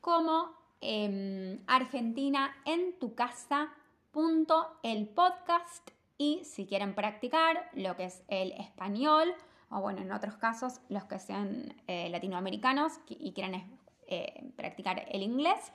como 0.00 0.57
Em, 0.80 1.60
Argentina 1.66 2.54
en 2.64 2.98
tu 2.98 3.14
casa 3.14 3.72
el 4.82 5.06
podcast 5.08 5.90
y 6.16 6.40
si 6.44 6.66
quieren 6.66 6.94
practicar 6.94 7.70
lo 7.74 7.94
que 7.96 8.06
es 8.06 8.24
el 8.26 8.50
español 8.52 9.32
o 9.70 9.80
bueno 9.80 10.00
en 10.02 10.10
otros 10.10 10.36
casos 10.36 10.80
los 10.88 11.04
que 11.04 11.20
sean 11.20 11.74
eh, 11.86 12.08
latinoamericanos 12.08 12.94
y 13.08 13.32
quieran 13.32 13.78
eh, 14.08 14.50
practicar 14.56 15.06
el 15.10 15.22
inglés 15.22 15.72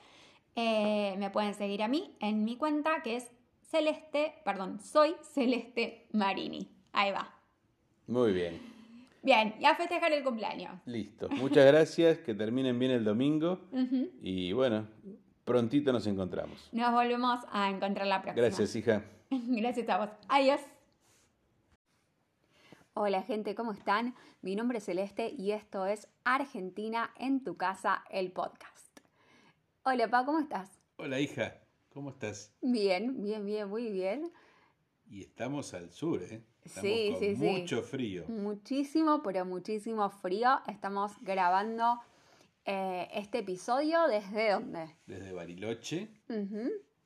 eh, 0.56 1.14
me 1.18 1.30
pueden 1.30 1.54
seguir 1.54 1.82
a 1.82 1.88
mí 1.88 2.14
en 2.20 2.44
mi 2.44 2.56
cuenta 2.56 3.02
que 3.02 3.16
es 3.16 3.30
Celeste, 3.62 4.34
perdón, 4.44 4.78
soy 4.80 5.16
Celeste 5.32 6.06
Marini. 6.12 6.68
Ahí 6.92 7.10
va. 7.10 7.34
Muy 8.06 8.32
bien. 8.32 8.73
Bien, 9.24 9.54
ya 9.58 9.74
festejar 9.74 10.12
el 10.12 10.22
cumpleaños. 10.22 10.78
Listo. 10.84 11.30
Muchas 11.30 11.64
gracias, 11.64 12.18
que 12.18 12.34
terminen 12.34 12.78
bien 12.78 12.90
el 12.90 13.04
domingo. 13.04 13.58
Y 14.20 14.52
bueno, 14.52 14.86
prontito 15.44 15.94
nos 15.94 16.06
encontramos. 16.06 16.68
Nos 16.72 16.92
volvemos 16.92 17.40
a 17.50 17.70
encontrar 17.70 18.06
la 18.06 18.20
próxima. 18.20 18.46
Gracias, 18.46 18.76
hija. 18.76 19.02
gracias 19.30 19.88
a 19.88 19.96
vos. 19.96 20.10
Adiós. 20.28 20.60
Hola 22.92 23.22
gente, 23.22 23.54
¿cómo 23.54 23.72
están? 23.72 24.14
Mi 24.42 24.56
nombre 24.56 24.76
es 24.76 24.84
Celeste 24.84 25.30
y 25.30 25.52
esto 25.52 25.86
es 25.86 26.06
Argentina 26.24 27.10
en 27.18 27.42
tu 27.42 27.56
casa, 27.56 28.04
el 28.10 28.30
podcast. 28.30 29.00
Hola, 29.84 30.08
Pa, 30.08 30.26
¿cómo 30.26 30.38
estás? 30.38 30.70
Hola, 30.96 31.18
hija, 31.18 31.56
¿cómo 31.88 32.10
estás? 32.10 32.52
Bien, 32.60 33.22
bien, 33.22 33.46
bien, 33.46 33.70
muy 33.70 33.90
bien. 33.90 34.30
Y 35.08 35.22
estamos 35.22 35.72
al 35.72 35.90
sur, 35.90 36.22
¿eh? 36.22 36.44
Sí, 36.64 37.14
sí, 37.18 37.36
sí. 37.36 37.44
Mucho 37.44 37.82
frío. 37.82 38.24
Muchísimo, 38.28 39.22
pero 39.22 39.44
muchísimo 39.44 40.08
frío. 40.10 40.60
Estamos 40.66 41.12
grabando 41.22 42.00
eh, 42.64 43.08
este 43.12 43.38
episodio 43.38 44.06
desde 44.08 44.52
dónde? 44.52 44.96
Desde 45.06 45.32
Bariloche. 45.32 46.08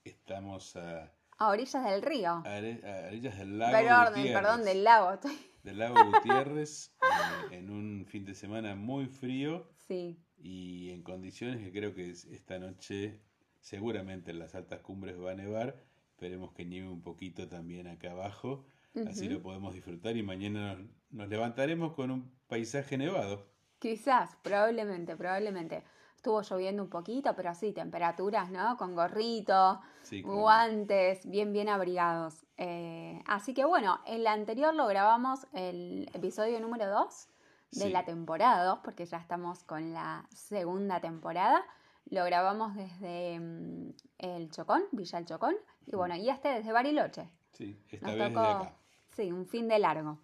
Estamos 0.05 0.77
a... 0.77 1.12
A 1.38 1.49
orillas 1.49 1.85
del 1.85 2.03
río. 2.03 2.31
A, 2.44 3.09
orillas 3.09 3.38
del 3.38 3.59
lago 3.59 3.77
Perdón, 3.77 4.33
perdón, 4.33 4.64
del 4.64 4.85
lago. 4.85 5.21
Del 5.62 5.79
lago 5.79 5.97
Gutiérrez, 6.05 6.92
eh, 7.03 7.57
en 7.57 7.71
un 7.71 8.07
fin 8.07 8.25
de 8.25 8.35
semana 8.35 8.75
muy 8.75 9.07
frío. 9.07 9.68
Sí. 9.87 10.18
Y 10.37 10.90
en 10.90 11.03
condiciones 11.03 11.59
que 11.62 11.73
creo 11.73 11.94
que 11.94 12.11
esta 12.11 12.59
noche 12.59 13.21
seguramente 13.61 14.31
en 14.31 14.38
las 14.38 14.55
altas 14.55 14.81
cumbres 14.81 15.21
va 15.21 15.33
a 15.33 15.35
nevar. 15.35 15.77
Esperemos 16.11 16.53
que 16.53 16.64
nieve 16.64 16.88
un 16.88 17.03
poquito 17.03 17.49
también 17.49 17.87
acá 17.87 18.12
abajo 18.12 18.64
Así 19.07 19.29
lo 19.29 19.42
podemos 19.42 19.74
disfrutar 19.74 20.16
y 20.16 20.22
mañana 20.22 20.77
nos, 21.11 21.29
levantaremos 21.29 21.92
con 21.94 22.11
un 22.11 22.33
paisaje 22.48 22.98
nevado. 22.98 23.46
Quizás, 23.79 24.37
probablemente, 24.42 25.16
probablemente. 25.16 25.85
Estuvo 26.16 26.42
lloviendo 26.42 26.83
un 26.83 26.90
poquito, 26.90 27.35
pero 27.37 27.55
sí, 27.55 27.72
temperaturas, 27.72 28.51
¿no? 28.51 28.77
Con 28.77 28.96
gorrito, 28.96 29.81
guantes, 30.24 31.24
bien, 31.31 31.53
bien 31.53 31.68
abrigados. 31.68 32.44
Eh, 32.57 33.22
así 33.27 33.55
que 33.55 33.64
bueno, 33.64 34.01
el 34.05 34.27
anterior 34.27 34.74
lo 34.74 34.88
grabamos 34.88 35.46
el 35.53 36.11
episodio 36.12 36.59
número 36.59 36.88
2 36.88 37.29
de 37.70 37.90
la 37.90 38.05
temporada 38.05 38.64
2, 38.64 38.81
porque 38.83 39.07
ya 39.07 39.18
estamos 39.18 39.62
con 39.62 39.92
la 39.92 40.27
segunda 40.35 41.01
temporada. 41.01 41.64
Lo 42.11 42.24
grabamos 42.24 42.74
desde 42.74 43.38
mm, 43.38 43.92
el 44.18 44.51
Chocón, 44.51 44.85
Villa 44.92 45.18
El 45.18 45.27
Chocón, 45.27 45.55
y 45.87 45.94
bueno, 45.94 46.16
y 46.16 46.29
este 46.31 46.48
desde 46.48 46.72
Bariloche. 46.72 47.31
Sí, 47.52 47.76
esta 47.90 48.14
vez 48.14 48.22
acá. 48.37 48.74
Sí, 49.11 49.32
un 49.32 49.46
fin 49.46 49.68
de 49.68 49.78
largo. 49.78 50.18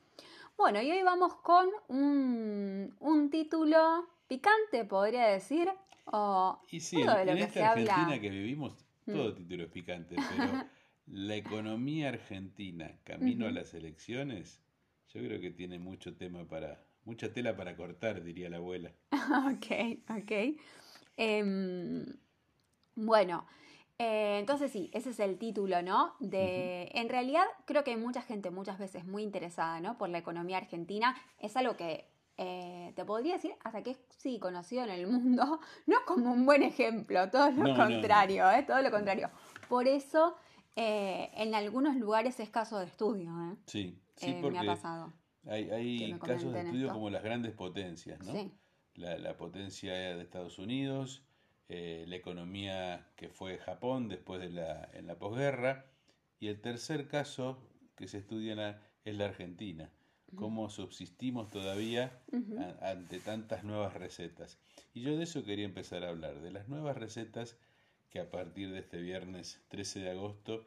Bueno, 0.56 0.80
y 0.80 0.90
hoy 0.90 1.02
vamos 1.02 1.34
con 1.36 1.68
un, 1.88 2.94
un 3.00 3.30
título 3.30 4.06
picante, 4.28 4.84
podría 4.84 5.26
decir. 5.26 5.68
O 6.06 6.60
y 6.70 6.80
sí, 6.80 7.00
en, 7.00 7.38
esta 7.38 7.72
Argentina 7.72 8.20
que 8.20 8.30
vivimos, 8.30 8.84
todo 9.06 9.30
mm. 9.30 9.34
título 9.36 9.64
es 9.64 9.70
picante, 9.70 10.16
pero 10.16 10.64
la 11.06 11.36
economía 11.36 12.10
argentina, 12.10 12.98
camino 13.04 13.46
a 13.46 13.50
las 13.50 13.74
elecciones, 13.74 14.62
yo 15.08 15.20
creo 15.20 15.40
que 15.40 15.50
tiene 15.50 15.78
mucho 15.78 16.16
tema 16.16 16.44
para, 16.44 16.84
mucha 17.04 17.32
tela 17.32 17.56
para 17.56 17.76
cortar, 17.76 18.22
diría 18.22 18.50
la 18.50 18.58
abuela. 18.58 18.92
ok, 19.12 19.98
ok. 20.10 20.56
Em, 21.16 22.06
bueno, 22.96 23.46
eh, 23.98 24.38
entonces 24.40 24.72
sí, 24.72 24.90
ese 24.92 25.10
es 25.10 25.20
el 25.20 25.38
título, 25.38 25.82
¿no? 25.82 26.14
De, 26.20 26.90
En 26.94 27.08
realidad 27.08 27.44
creo 27.64 27.84
que 27.84 27.92
hay 27.92 27.96
mucha 27.96 28.22
gente 28.22 28.50
muchas 28.50 28.78
veces 28.78 29.04
muy 29.04 29.22
interesada, 29.22 29.80
¿no? 29.80 29.98
Por 29.98 30.08
la 30.08 30.18
economía 30.18 30.58
argentina. 30.58 31.16
Es 31.38 31.56
algo 31.56 31.76
que 31.76 32.08
eh, 32.36 32.92
te 32.96 33.04
podría 33.04 33.34
decir 33.34 33.52
hasta 33.62 33.82
que 33.82 33.92
es, 33.92 34.00
sí, 34.16 34.40
conocido 34.40 34.82
en 34.84 34.90
el 34.90 35.06
mundo, 35.06 35.60
no 35.86 35.96
como 36.06 36.32
un 36.32 36.44
buen 36.44 36.62
ejemplo, 36.62 37.30
todo 37.30 37.50
lo 37.50 37.76
contrario, 37.76 38.50
¿eh? 38.50 38.64
Todo 38.64 38.82
lo 38.82 38.90
contrario. 38.90 39.30
Por 39.68 39.86
eso 39.86 40.36
eh, 40.76 41.30
en 41.34 41.54
algunos 41.54 41.94
lugares 41.96 42.40
es 42.40 42.50
caso 42.50 42.78
de 42.78 42.86
estudio. 42.86 43.30
¿eh? 43.30 43.56
Sí, 43.66 44.00
sí, 44.16 44.36
porque 44.40 44.58
me 44.58 44.68
ha 44.68 44.74
pasado. 44.74 45.12
Hay, 45.46 46.18
casos 46.18 46.52
de 46.52 46.62
estudio 46.62 46.92
como 46.92 47.10
las 47.10 47.22
grandes 47.22 47.52
potencias, 47.52 48.18
¿no? 48.20 48.32
Sí. 48.32 48.52
La, 48.94 49.36
potencia 49.36 49.92
de 49.92 50.22
Estados 50.22 50.58
Unidos, 50.58 51.24
eh, 51.68 52.04
la 52.08 52.16
economía 52.16 53.08
que 53.16 53.28
fue 53.28 53.58
Japón 53.58 54.08
después 54.08 54.40
de 54.40 54.50
la, 54.50 54.88
en 54.92 55.06
la 55.06 55.18
posguerra, 55.18 55.86
y 56.40 56.48
el 56.48 56.60
tercer 56.60 57.08
caso 57.08 57.58
que 57.96 58.08
se 58.08 58.18
estudia 58.18 58.82
es 59.04 59.14
la 59.14 59.26
Argentina, 59.26 59.90
cómo 60.34 60.68
subsistimos 60.68 61.50
todavía 61.50 62.20
ante 62.82 63.20
tantas 63.20 63.64
nuevas 63.64 63.94
recetas. 63.94 64.58
Y 64.92 65.02
yo 65.02 65.16
de 65.16 65.24
eso 65.24 65.44
quería 65.44 65.64
empezar 65.64 66.04
a 66.04 66.08
hablar, 66.08 66.40
de 66.40 66.50
las 66.50 66.68
nuevas 66.68 66.96
recetas 66.96 67.56
que 68.10 68.20
a 68.20 68.30
partir 68.30 68.70
de 68.70 68.80
este 68.80 69.00
viernes 69.00 69.60
13 69.68 70.00
de 70.00 70.10
agosto 70.10 70.66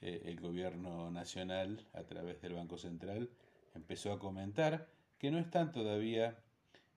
eh, 0.00 0.22
el 0.26 0.40
gobierno 0.40 1.10
nacional, 1.10 1.86
a 1.92 2.02
través 2.02 2.42
del 2.42 2.54
Banco 2.54 2.76
Central, 2.76 3.30
empezó 3.74 4.12
a 4.12 4.18
comentar 4.18 4.88
que 5.18 5.30
no 5.30 5.38
están 5.38 5.72
todavía 5.72 6.36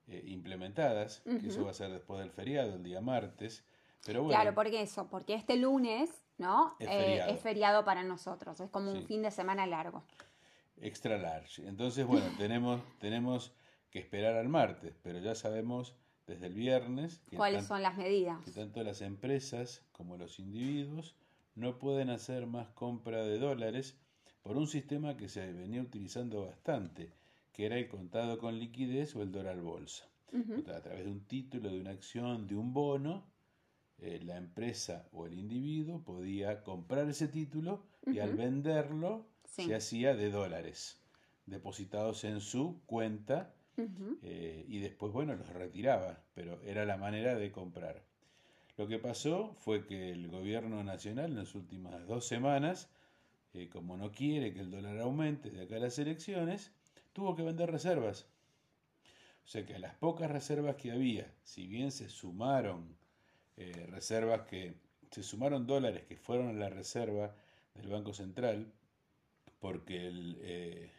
eh, 0.08 0.22
implementadas, 0.26 1.22
que 1.24 1.48
eso 1.48 1.64
va 1.64 1.72
a 1.72 1.74
ser 1.74 1.90
después 1.90 2.20
del 2.20 2.30
feriado, 2.30 2.74
el 2.74 2.82
día 2.82 3.00
martes. 3.00 3.64
Pero 4.04 4.22
bueno, 4.22 4.38
claro, 4.38 4.54
porque 4.54 4.82
eso, 4.82 5.08
porque 5.08 5.34
este 5.34 5.56
lunes, 5.56 6.22
¿no? 6.38 6.76
Es 6.78 6.88
eh, 6.88 7.38
feriado, 7.42 7.84
para 7.84 8.04
nosotros, 8.04 8.60
es 8.60 8.70
como 8.70 8.92
un 8.92 9.02
fin 9.04 9.22
de 9.22 9.30
semana 9.30 9.66
largo. 9.66 10.04
Extra 10.80 11.18
large. 11.18 11.66
Entonces, 11.66 12.06
bueno, 12.06 12.26
tenemos, 12.38 12.80
tenemos 13.00 13.52
que 13.90 13.98
esperar 13.98 14.36
al 14.36 14.48
martes, 14.48 14.94
pero 15.02 15.18
ya 15.18 15.34
sabemos 15.34 15.96
desde 16.26 16.46
el 16.46 16.54
viernes. 16.54 17.20
¿Cuáles 17.34 17.66
son 17.66 17.82
las 17.82 17.96
medidas? 17.96 18.44
Que 18.44 18.52
tanto 18.52 18.82
las 18.82 19.00
empresas 19.00 19.82
como 19.92 20.16
los 20.16 20.38
individuos 20.38 21.16
no 21.56 21.78
pueden 21.78 22.10
hacer 22.10 22.46
más 22.46 22.68
compra 22.68 23.24
de 23.24 23.38
dólares 23.38 23.98
por 24.42 24.56
un 24.56 24.68
sistema 24.68 25.16
que 25.16 25.28
se 25.28 25.52
venía 25.52 25.82
utilizando 25.82 26.46
bastante, 26.46 27.12
que 27.56 27.64
era 27.64 27.78
el 27.78 27.88
contado 27.88 28.38
con 28.38 28.58
liquidez 28.58 29.16
o 29.16 29.22
el 29.22 29.32
dólar 29.32 29.62
bolsa. 29.62 30.04
A 30.68 30.82
través 30.82 31.06
de 31.06 31.10
un 31.10 31.24
título, 31.24 31.70
de 31.70 31.80
una 31.80 31.92
acción, 31.92 32.46
de 32.46 32.54
un 32.54 32.74
bono, 32.74 33.24
eh, 33.98 34.20
la 34.22 34.36
empresa 34.36 35.08
o 35.12 35.24
el 35.24 35.32
individuo 35.32 36.04
podía 36.04 36.62
comprar 36.62 37.08
ese 37.08 37.28
título 37.28 37.86
y 38.04 38.18
al 38.18 38.36
venderlo 38.36 39.26
se 39.46 39.74
hacía 39.74 40.14
de 40.14 40.30
dólares 40.30 41.00
depositados 41.46 42.24
en 42.24 42.42
su 42.42 42.82
cuenta 42.84 43.54
eh, 44.22 44.66
y 44.68 44.80
después, 44.80 45.12
bueno, 45.12 45.34
los 45.34 45.48
retiraba, 45.48 46.22
pero 46.34 46.60
era 46.62 46.84
la 46.84 46.98
manera 46.98 47.36
de 47.36 47.50
comprar. 47.50 48.02
Lo 48.76 48.86
que 48.86 48.98
pasó 48.98 49.54
fue 49.60 49.86
que 49.86 50.10
el 50.10 50.28
gobierno 50.28 50.84
nacional 50.84 51.30
en 51.30 51.38
las 51.38 51.54
últimas 51.54 52.06
dos 52.06 52.26
semanas, 52.26 52.90
eh, 53.54 53.70
como 53.70 53.96
no 53.96 54.12
quiere 54.12 54.52
que 54.52 54.60
el 54.60 54.70
dólar 54.70 54.98
aumente 54.98 55.50
de 55.50 55.62
acá 55.62 55.76
a 55.76 55.80
las 55.80 55.98
elecciones, 55.98 56.72
tuvo 57.16 57.34
que 57.34 57.42
vender 57.42 57.70
reservas. 57.70 58.26
O 59.44 59.48
sea 59.48 59.64
que 59.64 59.74
a 59.74 59.78
las 59.78 59.94
pocas 59.94 60.30
reservas 60.30 60.76
que 60.76 60.92
había, 60.92 61.32
si 61.42 61.66
bien 61.66 61.90
se 61.90 62.10
sumaron 62.10 62.94
eh, 63.56 63.86
reservas 63.88 64.42
que 64.42 64.74
se 65.10 65.22
sumaron 65.22 65.66
dólares 65.66 66.04
que 66.04 66.18
fueron 66.18 66.48
a 66.48 66.52
la 66.52 66.68
reserva 66.68 67.34
del 67.74 67.88
Banco 67.88 68.12
Central, 68.12 68.70
porque 69.60 70.08
el, 70.08 70.90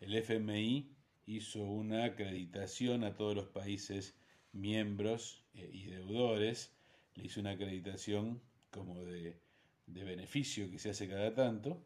el 0.00 0.14
FMI 0.16 0.90
hizo 1.26 1.62
una 1.62 2.06
acreditación 2.06 3.04
a 3.04 3.14
todos 3.14 3.36
los 3.36 3.46
países 3.46 4.16
miembros 4.52 5.44
eh, 5.54 5.70
y 5.72 5.84
deudores, 5.84 6.72
le 7.14 7.26
hizo 7.26 7.40
una 7.40 7.52
acreditación 7.52 8.40
como 8.70 9.04
de, 9.04 9.40
beneficio 9.86 10.70
que 10.70 10.78
se 10.78 10.90
hace 10.90 11.08
cada 11.08 11.34
tanto, 11.34 11.84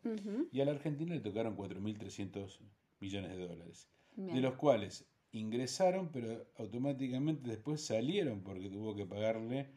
y 0.52 0.60
a 0.60 0.64
la 0.64 0.70
Argentina 0.70 1.14
le 1.14 1.20
tocaron 1.20 1.56
4.300 1.56 2.60
millones 3.00 3.36
de 3.36 3.46
dólares, 3.46 3.88
de 4.16 4.40
los 4.40 4.54
cuales 4.54 5.06
ingresaron, 5.32 6.10
pero 6.10 6.46
automáticamente 6.56 7.48
después 7.48 7.84
salieron 7.84 8.42
porque 8.42 8.70
tuvo 8.70 8.94
que 8.94 9.06
pagarle 9.06 9.68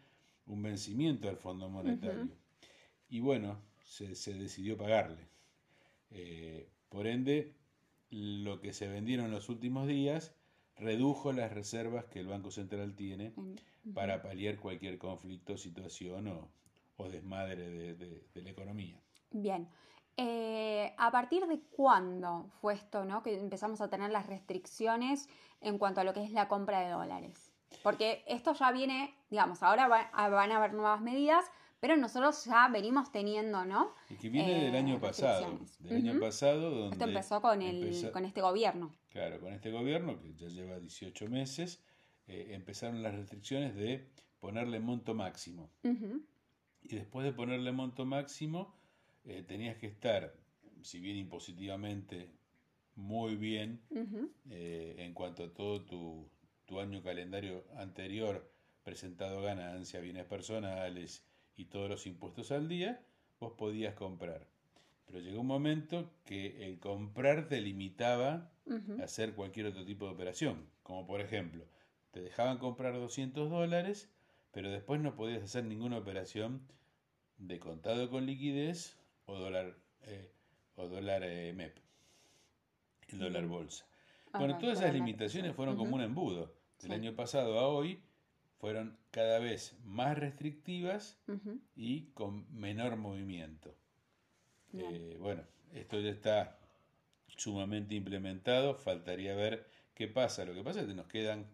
un 0.46 0.62
vencimiento 0.62 1.30
al 1.30 1.38
Fondo 1.38 1.70
Monetario. 1.70 2.30
Y 3.10 3.20
bueno, 3.20 3.62
se, 3.84 4.34
decidió 4.34 4.78
pagarle. 4.78 5.28
Eh, 6.12 6.70
por 6.90 7.08
ende, 7.08 7.56
lo 8.10 8.60
que 8.62 8.74
se 8.74 8.88
vendieron 8.88 9.28
en 9.28 9.32
los 9.32 9.50
últimos 9.50 9.88
días 9.88 10.34
redujo 10.76 11.34
las 11.34 11.52
reservas 11.52 12.06
que 12.06 12.20
el 12.20 12.28
Banco 12.28 12.52
Central 12.52 12.96
tiene 12.96 13.34
para 13.94 14.22
paliar 14.22 14.58
cualquier 14.58 14.98
conflicto, 14.98 15.58
situación 15.58 16.28
o, 16.28 17.10
desmadre 17.10 17.96
de, 17.96 18.42
la 18.42 18.50
economía. 18.50 19.02
Bien. 19.32 19.68
Eh, 20.22 20.94
¿A 20.98 21.12
partir 21.12 21.46
de 21.48 21.62
cuándo 21.62 22.50
fue 22.60 22.74
esto, 22.74 23.06
no? 23.06 23.24
que 23.24 23.40
empezamos 23.40 23.80
a 23.80 23.90
tener 23.90 24.12
las 24.12 24.28
restricciones 24.28 25.30
en 25.62 25.78
cuanto 25.78 26.02
a 26.02 26.04
lo 26.04 26.14
que 26.14 26.22
es 26.22 26.32
la 26.32 26.50
compra 26.50 26.82
de 26.82 26.90
dólares? 26.90 27.54
Porque 27.84 28.24
esto 28.28 28.54
ya 28.54 28.72
viene, 28.74 29.16
digamos, 29.30 29.64
ahora 29.64 29.88
van 29.88 30.52
a 30.52 30.58
haber 30.58 30.74
nuevas 30.74 31.00
medidas, 31.00 31.46
pero 31.80 31.96
nosotros 31.96 32.44
ya 32.44 32.68
venimos 32.68 33.14
teniendo, 33.14 33.64
¿no? 33.64 33.94
Y 34.10 34.16
que 34.16 34.28
viene 34.30 34.66
del 34.66 34.76
año 34.76 34.98
eh, 34.98 35.00
pasado. 35.00 35.58
Del 35.80 35.96
año 35.96 36.20
pasado, 36.20 36.70
donde. 36.72 36.96
Esto 36.96 37.06
empezó 37.06 37.42
con, 37.42 37.62
el, 37.62 38.12
con 38.12 38.26
este 38.26 38.42
gobierno. 38.42 38.94
Claro, 39.10 39.40
con 39.40 39.54
este 39.54 39.72
gobierno, 39.72 40.20
que 40.20 40.34
ya 40.34 40.48
lleva 40.48 40.80
18 40.80 41.30
meses, 41.30 41.82
eh, 42.28 42.50
empezaron 42.52 43.02
las 43.02 43.16
restricciones 43.16 43.74
de 43.76 44.10
ponerle 44.42 44.82
monto 44.82 45.14
máximo. 45.14 45.70
Y 46.82 46.96
después 46.96 47.24
de 47.24 47.32
ponerle 47.32 47.72
monto 47.72 48.06
máximo, 48.06 48.74
eh, 49.26 49.44
tenías 49.48 49.78
que 49.78 49.88
estar, 49.88 50.34
si 50.82 51.00
bien 51.00 51.18
impositivamente, 51.18 52.30
muy 52.96 53.36
bien 53.36 53.82
en 54.50 55.14
cuanto 55.14 55.46
a 55.46 55.54
todo 55.54 55.86
tu, 55.86 56.30
tu 56.66 56.80
año 56.80 57.02
calendario 57.02 57.64
anterior 57.78 58.52
presentado 58.84 59.42
ganancias, 59.42 60.04
bienes 60.04 60.26
personales 60.26 61.26
y 61.56 61.66
todos 61.66 61.90
los 61.90 62.06
impuestos 62.06 62.52
al 62.52 62.68
día, 62.68 63.04
vos 63.40 63.54
podías 63.58 63.96
comprar. 63.96 64.48
Pero 65.06 65.20
llegó 65.20 65.42
un 65.42 65.48
momento 65.48 66.12
que 66.26 66.66
el 66.66 66.80
comprar 66.80 67.48
te 67.48 67.60
limitaba 67.62 68.52
a 69.00 69.04
hacer 69.04 69.34
cualquier 69.34 69.66
otro 69.66 69.84
tipo 69.84 70.06
de 70.06 70.12
operación. 70.12 70.70
Como 70.84 71.08
por 71.08 71.22
ejemplo, 71.22 71.66
te 72.12 72.22
dejaban 72.22 72.60
comprar 72.60 72.94
200 72.94 73.50
dólares, 73.50 74.12
pero 74.52 74.70
después 74.70 75.02
no 75.02 75.16
podías 75.16 75.44
hacer 75.44 75.66
ninguna 75.66 75.98
operación 75.98 76.62
de 77.38 77.60
contado 77.60 78.10
con 78.10 78.28
liquidez 78.28 78.98
o 79.30 79.38
dólar, 79.38 79.76
eh, 80.02 80.32
o 80.76 80.88
dólar 80.88 81.24
eh, 81.24 81.54
MEP, 81.54 81.78
el 83.10 83.20
dólar 83.20 83.46
bolsa. 83.46 83.86
bueno, 84.34 84.58
todas 84.58 84.80
esas 84.80 84.94
limitaciones 84.94 85.56
fueron 85.56 85.78
como 85.78 85.96
un 85.96 86.02
embudo. 86.02 86.58
Del 86.82 86.94
año 86.94 87.14
pasado 87.14 87.60
a 87.60 87.68
hoy 87.68 88.02
fueron 88.60 88.98
cada 89.12 89.40
vez 89.40 89.78
más 89.84 90.18
restrictivas 90.18 91.20
y 91.76 92.06
con 92.14 92.46
menor 92.58 92.96
movimiento. 92.96 93.76
Eh, 94.74 95.18
bueno, 95.20 95.44
esto 95.74 96.00
ya 96.00 96.12
está 96.12 96.60
sumamente 97.28 97.96
implementado, 97.96 98.76
faltaría 98.76 99.36
ver 99.36 99.68
qué 99.94 100.08
pasa. 100.08 100.46
Lo 100.46 100.54
que 100.54 100.64
pasa 100.64 100.82
es 100.82 100.88
que 100.88 100.94
nos 100.94 101.08
quedan 101.08 101.48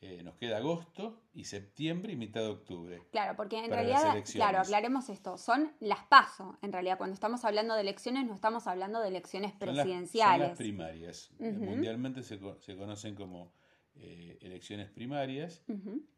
eh, 0.00 0.22
nos 0.22 0.36
queda 0.36 0.58
agosto 0.58 1.22
y 1.32 1.44
septiembre 1.44 2.12
y 2.12 2.16
mitad 2.16 2.42
de 2.42 2.48
octubre. 2.48 3.02
Claro, 3.10 3.34
porque 3.36 3.64
en 3.64 3.70
realidad, 3.70 4.14
claro, 4.30 4.58
aclaremos 4.58 5.08
esto, 5.08 5.38
son 5.38 5.72
las 5.80 6.04
PASO, 6.04 6.58
en 6.60 6.72
realidad, 6.72 6.98
cuando 6.98 7.14
estamos 7.14 7.44
hablando 7.44 7.74
de 7.74 7.80
elecciones 7.80 8.26
no 8.26 8.34
estamos 8.34 8.66
hablando 8.66 9.00
de 9.00 9.08
elecciones 9.08 9.52
presidenciales. 9.52 10.38
Son 10.38 10.48
las, 10.48 10.58
primarias, 10.58 11.30
mundialmente 11.38 12.22
se, 12.22 12.38
se 12.60 12.76
conocen 12.76 13.14
como 13.14 13.52
eh, 13.98 14.38
elecciones 14.42 14.90
primarias, 14.90 15.64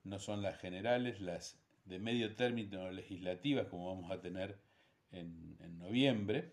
no 0.03 0.19
son 0.19 0.43
las 0.43 0.59
generales, 0.59 1.21
las 1.21 1.61
de 1.85 2.01
medio 2.01 2.35
término 2.35 2.91
legislativas 2.91 3.69
como 3.69 3.95
vamos 3.95 4.11
a 4.11 4.21
tener 4.21 4.59
en, 5.13 5.57
noviembre, 5.79 6.53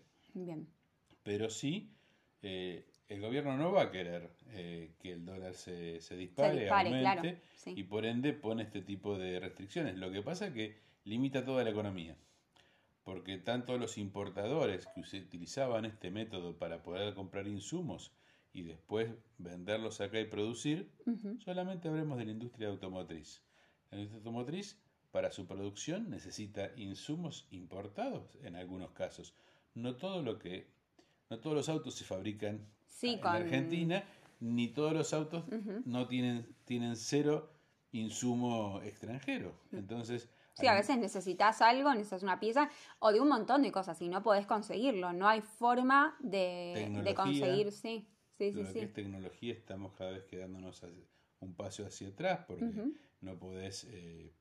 pero 1.24 1.50
sí 1.50 1.92
eh, 2.42 2.86
el 3.08 3.20
gobierno 3.20 3.56
no 3.56 3.72
va 3.72 3.82
a 3.82 3.90
querer 3.90 4.30
eh, 4.50 4.94
que 4.98 5.12
el 5.12 5.24
dólar 5.24 5.54
se, 5.54 6.00
se 6.00 6.16
dispare, 6.16 6.68
aumente, 6.68 7.40
y 7.66 7.84
por 7.84 8.04
ende 8.04 8.32
pone 8.32 8.64
este 8.64 8.82
tipo 8.82 9.16
de 9.18 9.38
restricciones. 9.38 9.96
Lo 9.96 10.10
que 10.10 10.22
pasa 10.22 10.48
es 10.48 10.54
que 10.54 10.76
limita 11.04 11.44
toda 11.44 11.62
la 11.62 11.70
economía, 11.70 12.16
porque 13.04 13.38
tanto 13.38 13.78
los 13.78 13.96
importadores 13.98 14.86
que 14.88 15.00
utilizaban 15.00 15.84
este 15.84 16.10
método 16.10 16.58
para 16.58 16.82
poder 16.82 17.14
comprar 17.14 17.46
insumos 17.46 18.12
y 18.52 18.62
después 18.62 19.10
venderlos 19.38 20.00
acá 20.00 20.18
y 20.18 20.24
producir, 20.24 20.90
solamente 21.44 21.88
hablemos 21.88 22.18
de 22.18 22.24
la 22.24 22.32
industria 22.32 22.68
automotriz. 22.68 23.42
La 23.90 23.98
industria 23.98 24.18
automotriz, 24.18 24.80
para 25.12 25.30
su 25.30 25.46
producción, 25.46 26.10
necesita 26.10 26.72
insumos 26.76 27.46
importados 27.50 28.36
en 28.42 28.56
algunos 28.56 28.90
casos. 28.90 29.34
No 29.74 29.96
todo 29.96 30.22
lo 30.22 30.38
que 30.38 30.74
no 31.28 31.38
todos 31.40 31.56
los 31.56 31.68
autos 31.68 31.94
se 31.94 32.04
fabrican 32.04 32.66
en 33.02 33.26
Argentina, 33.26 34.04
ni 34.40 34.68
todos 34.68 34.92
los 34.92 35.12
autos 35.12 35.44
no 35.84 36.06
tienen, 36.06 36.46
tienen 36.64 36.96
cero 36.96 37.50
insumo 37.92 38.80
extranjero. 38.82 39.54
Entonces. 39.72 40.28
Sí, 40.54 40.66
a 40.66 40.74
veces 40.74 40.96
necesitas 40.96 41.60
algo, 41.60 41.92
necesitas 41.92 42.22
una 42.22 42.40
pieza 42.40 42.70
o 42.98 43.12
de 43.12 43.20
un 43.20 43.28
montón 43.28 43.62
de 43.62 43.70
cosas 43.70 44.00
y 44.00 44.08
no 44.08 44.22
podés 44.22 44.46
conseguirlo. 44.46 45.12
No 45.12 45.28
hay 45.28 45.42
forma 45.42 46.16
de, 46.20 47.00
de 47.04 47.14
conseguir, 47.14 47.72
sí. 47.72 48.08
Sí, 48.38 48.52
sí, 48.52 48.64
sí. 48.66 48.72
que 48.72 48.84
es 48.84 48.92
tecnología 48.92 49.54
estamos 49.54 49.94
cada 49.94 50.10
vez 50.10 50.24
quedándonos 50.24 50.82
un 51.40 51.54
paso 51.54 51.86
hacia 51.86 52.08
atrás 52.08 52.40
porque 52.46 52.70
no 53.20 53.38
podés, 53.38 53.84
eh, 53.90 54.34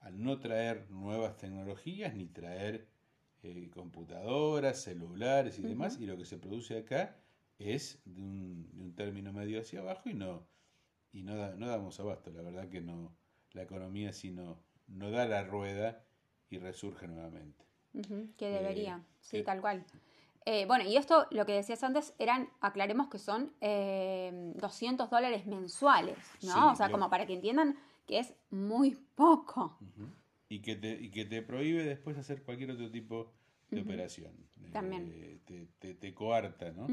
al 0.00 0.22
no 0.22 0.38
traer 0.38 0.90
nuevas 0.90 1.36
tecnologías 1.38 2.14
ni 2.14 2.26
traer 2.26 2.88
eh, 3.42 3.70
computadoras, 3.72 4.82
celulares 4.82 5.58
y 5.58 5.62
demás, 5.62 5.98
y 5.98 6.06
lo 6.06 6.18
que 6.18 6.26
se 6.26 6.36
produce 6.36 6.78
acá 6.78 7.16
es 7.58 8.00
de 8.04 8.22
un, 8.22 8.70
de 8.72 8.82
un 8.82 8.94
término 8.94 9.32
medio 9.32 9.60
hacia 9.60 9.80
abajo 9.80 10.08
y 10.08 10.14
no, 10.14 10.46
y 11.12 11.22
no, 11.22 11.54
no 11.56 11.66
damos 11.66 11.98
abasto. 12.00 12.30
La 12.30 12.42
verdad 12.42 12.68
que 12.68 12.80
no, 12.80 13.16
la 13.52 13.62
economía 13.62 14.12
si 14.12 14.30
no, 14.30 14.62
no 14.86 15.10
da 15.10 15.26
la 15.26 15.44
rueda 15.44 16.04
y 16.50 16.58
resurge 16.58 17.06
nuevamente. 17.08 17.64
que 18.36 18.48
debería, 18.48 18.96
eh, 18.96 19.16
sí, 19.20 19.42
tal 19.42 19.60
cual. 19.60 19.84
Eh, 20.44 20.64
bueno, 20.66 20.84
y 20.84 20.96
esto, 20.96 21.26
lo 21.30 21.44
que 21.44 21.52
decías 21.52 21.82
antes, 21.82 22.14
eran, 22.18 22.48
aclaremos 22.60 23.08
que 23.08 23.18
son 23.18 23.52
200 23.60 25.10
dólares 25.10 25.46
mensuales, 25.46 26.16
¿no? 26.42 26.72
o 26.72 26.74
sea, 26.76 26.90
como 26.90 27.10
para 27.10 27.26
que 27.26 27.34
entiendan 27.34 27.76
que 28.06 28.18
es 28.20 28.34
muy 28.50 28.96
poco 29.14 29.78
y 30.48 30.60
que 30.62 30.74
te, 30.76 30.92
y 30.92 31.10
que 31.10 31.26
te 31.26 31.42
prohíbe 31.42 31.84
después 31.84 32.16
hacer 32.16 32.42
cualquier 32.42 32.70
otro 32.70 32.90
tipo 32.90 33.30
de 33.70 33.80
operación. 33.80 34.32
También. 34.72 35.10
Eh, 35.14 35.68
te, 35.78 35.94
te, 35.94 36.14
coarta, 36.14 36.72
¿no? 36.72 36.86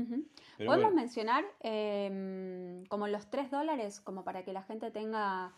Podemos 0.65 0.93
mencionar 0.93 1.43
em, 1.59 2.85
como 2.85 3.07
los 3.07 3.29
3 3.29 3.51
dólares, 3.51 3.99
como 3.99 4.23
para 4.23 4.43
que 4.43 4.53
la 4.53 4.63
gente 4.63 4.91
tenga 4.91 5.53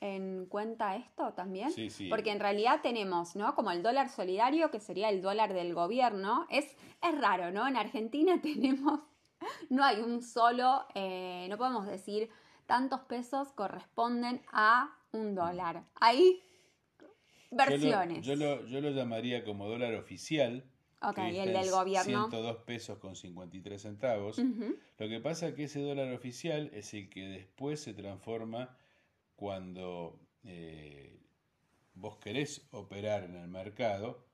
en 0.00 0.46
cuenta 0.46 0.96
esto 0.96 1.32
también. 1.34 1.70
Sí, 1.70 1.90
sí. 1.90 2.08
Porque 2.08 2.30
en 2.30 2.40
realidad 2.40 2.80
tenemos, 2.82 3.36
¿no? 3.36 3.54
Como 3.54 3.70
el 3.70 3.82
dólar 3.82 4.08
solidario, 4.08 4.70
que 4.70 4.80
sería 4.80 5.10
el 5.10 5.20
dólar 5.20 5.52
del 5.52 5.74
gobierno. 5.74 6.46
Es, 6.50 6.76
es 7.02 7.20
raro, 7.20 7.50
¿no? 7.50 7.66
En 7.66 7.76
Argentina 7.76 8.40
tenemos, 8.42 9.00
no 9.68 9.84
hay 9.84 10.00
un 10.00 10.22
solo, 10.22 10.86
eh, 10.94 11.46
no 11.50 11.58
podemos 11.58 11.86
decir 11.86 12.30
tantos 12.66 13.00
pesos 13.00 13.52
corresponden 13.52 14.40
a 14.52 14.96
un 15.12 15.34
dólar. 15.34 15.84
Ahí 16.00 16.42
versiones. 17.50 18.24
Yo 18.24 18.36
lo, 18.36 18.66
yo 18.66 18.80
lo, 18.80 18.90
llamaría 18.90 19.44
como 19.44 19.68
dólar 19.68 19.94
oficial. 19.94 20.64
Ok, 21.00 21.18
el 21.18 21.52
del 21.52 21.70
gobierno. 21.70 22.28
102 22.28 22.56
pesos 22.64 22.98
con 22.98 23.14
53 23.14 23.80
centavos. 23.80 24.38
Lo 24.38 25.08
que 25.08 25.20
pasa 25.20 25.48
es 25.48 25.54
que 25.54 25.64
ese 25.64 25.80
dólar 25.80 26.12
oficial 26.12 26.70
es 26.72 26.92
el 26.94 27.08
que 27.08 27.28
después 27.28 27.80
se 27.80 27.94
transforma 27.94 28.76
cuando 29.36 30.18
eh, 30.42 31.20
vos 31.94 32.16
querés 32.18 32.66
operar 32.72 33.24
en 33.24 33.36
el 33.36 33.48
mercado 33.48 34.26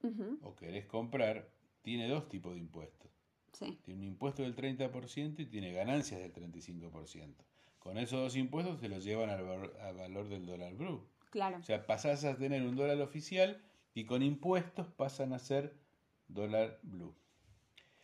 o 0.42 0.54
querés 0.56 0.86
comprar, 0.86 1.50
tiene 1.82 2.08
dos 2.08 2.28
tipos 2.28 2.54
de 2.54 2.60
impuestos. 2.60 3.10
Sí. 3.52 3.78
Tiene 3.84 4.00
un 4.00 4.06
impuesto 4.06 4.42
del 4.42 4.56
30% 4.56 5.40
y 5.40 5.46
tiene 5.46 5.72
ganancias 5.72 6.20
del 6.20 6.32
35%. 6.32 7.34
Con 7.78 7.98
esos 7.98 8.20
dos 8.20 8.36
impuestos 8.36 8.80
se 8.80 8.88
los 8.88 9.04
llevan 9.04 9.30
al, 9.30 9.72
al 9.80 9.94
valor 9.94 10.28
del 10.28 10.46
dólar 10.46 10.74
blue. 10.74 11.06
Claro. 11.34 11.58
O 11.58 11.62
sea, 11.64 11.84
pasás 11.84 12.24
a 12.24 12.36
tener 12.36 12.62
un 12.62 12.76
dólar 12.76 13.00
oficial 13.00 13.60
y 13.92 14.04
con 14.04 14.22
impuestos 14.22 14.86
pasan 14.86 15.32
a 15.32 15.40
ser 15.40 15.74
dólar 16.28 16.78
blue. 16.84 17.12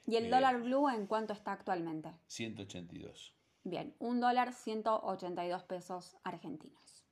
¿Y 0.05 0.17
el 0.17 0.27
eh, 0.27 0.31
dólar 0.31 0.61
blue 0.61 0.89
en 0.89 1.07
cuánto 1.07 1.33
está 1.33 1.53
actualmente? 1.53 2.11
182. 2.27 3.33
Bien, 3.63 3.95
un 4.01 4.21
dólar 4.21 4.53
182 4.53 5.63
pesos 5.63 6.17
argentinos. 6.25 7.05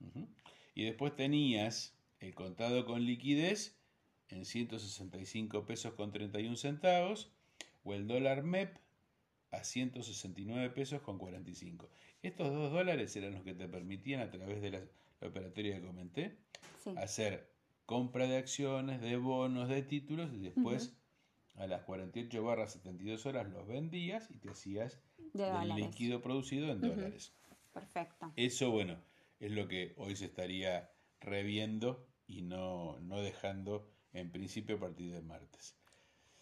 Y 0.75 0.87
después 0.87 1.15
tenías 1.15 1.95
el 2.19 2.35
contado 2.35 2.85
con 2.85 3.07
liquidez 3.07 3.79
en 4.29 4.45
165 4.45 5.67
pesos 5.67 5.95
con 5.95 6.11
31 6.11 6.57
centavos 6.57 7.31
o 7.85 7.95
el 7.95 8.09
dólar 8.09 8.43
MEP 8.43 8.77
a 9.53 9.63
169 9.63 10.71
pesos 10.71 11.01
con 11.01 11.17
45. 11.17 11.89
Estos 12.23 12.53
dos 12.53 12.73
dólares 12.73 13.15
eran 13.15 13.35
los 13.35 13.45
que 13.45 13.55
te 13.55 13.69
permitían 13.69 14.21
a 14.21 14.33
través 14.33 14.61
de 14.61 14.71
las 14.73 14.83
la 15.21 15.29
operatoria 15.29 15.77
que 15.77 15.87
comenté, 15.87 16.39
hacer 16.97 17.51
compra 17.87 18.27
de 18.27 18.37
acciones, 18.37 19.01
de 19.01 19.17
bonos, 19.17 19.69
de 19.69 19.83
títulos 19.83 20.33
y 20.33 20.39
después 20.39 20.97
a 21.57 21.67
las 21.67 21.83
48 21.83 22.45
barras 22.45 22.73
72 22.73 23.27
horas 23.27 23.49
los 23.49 23.67
vendías 23.67 24.31
y 24.31 24.39
te 24.39 24.51
hacías 24.51 25.01
el 25.35 25.75
líquido 25.75 26.21
producido 26.21 26.71
en 26.71 26.81
dólares. 26.81 27.35
Perfecto. 27.73 28.33
Eso, 28.37 28.71
bueno, 28.71 28.97
es 29.41 29.53
lo 29.53 29.69
que 29.69 29.95
hoy 29.97 30.17
se 30.17 30.27
estaría 30.27 30.91
reviendo 31.21 32.07
y 32.27 32.43
no, 32.43 32.99
no 33.01 33.21
dejando 33.21 33.89
en 34.13 34.31
principio 34.31 34.77
a 34.77 34.81
partir 34.81 35.13
de 35.13 35.23
martes. 35.23 35.77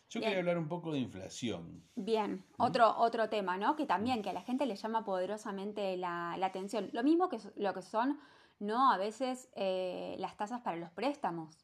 Yo 0.09 0.21
quería 0.21 0.39
hablar 0.39 0.59
un 0.59 0.69
poco 0.69 0.93
de 0.93 1.01
inflación. 1.01 1.83
Bien, 1.97 2.45
otro, 2.59 2.97
otro 2.97 3.29
tema, 3.29 3.59
¿no? 3.59 3.75
Que 3.75 3.87
también 3.87 4.23
que 4.23 4.31
a 4.31 4.33
la 4.33 4.43
gente 4.43 4.65
le 4.65 4.77
llama 4.77 5.05
poderosamente 5.05 5.97
la, 5.97 6.37
la 6.39 6.47
atención. 6.47 6.91
Lo 6.93 7.03
mismo 7.03 7.29
que 7.29 7.39
lo 7.57 7.75
que 7.75 7.83
son 7.83 8.19
no 8.59 8.93
a 8.93 8.99
veces 8.99 9.49
eh, 9.55 10.17
las 10.19 10.37
tasas 10.37 10.61
para 10.63 10.77
los 10.77 10.91
préstamos. 10.91 11.57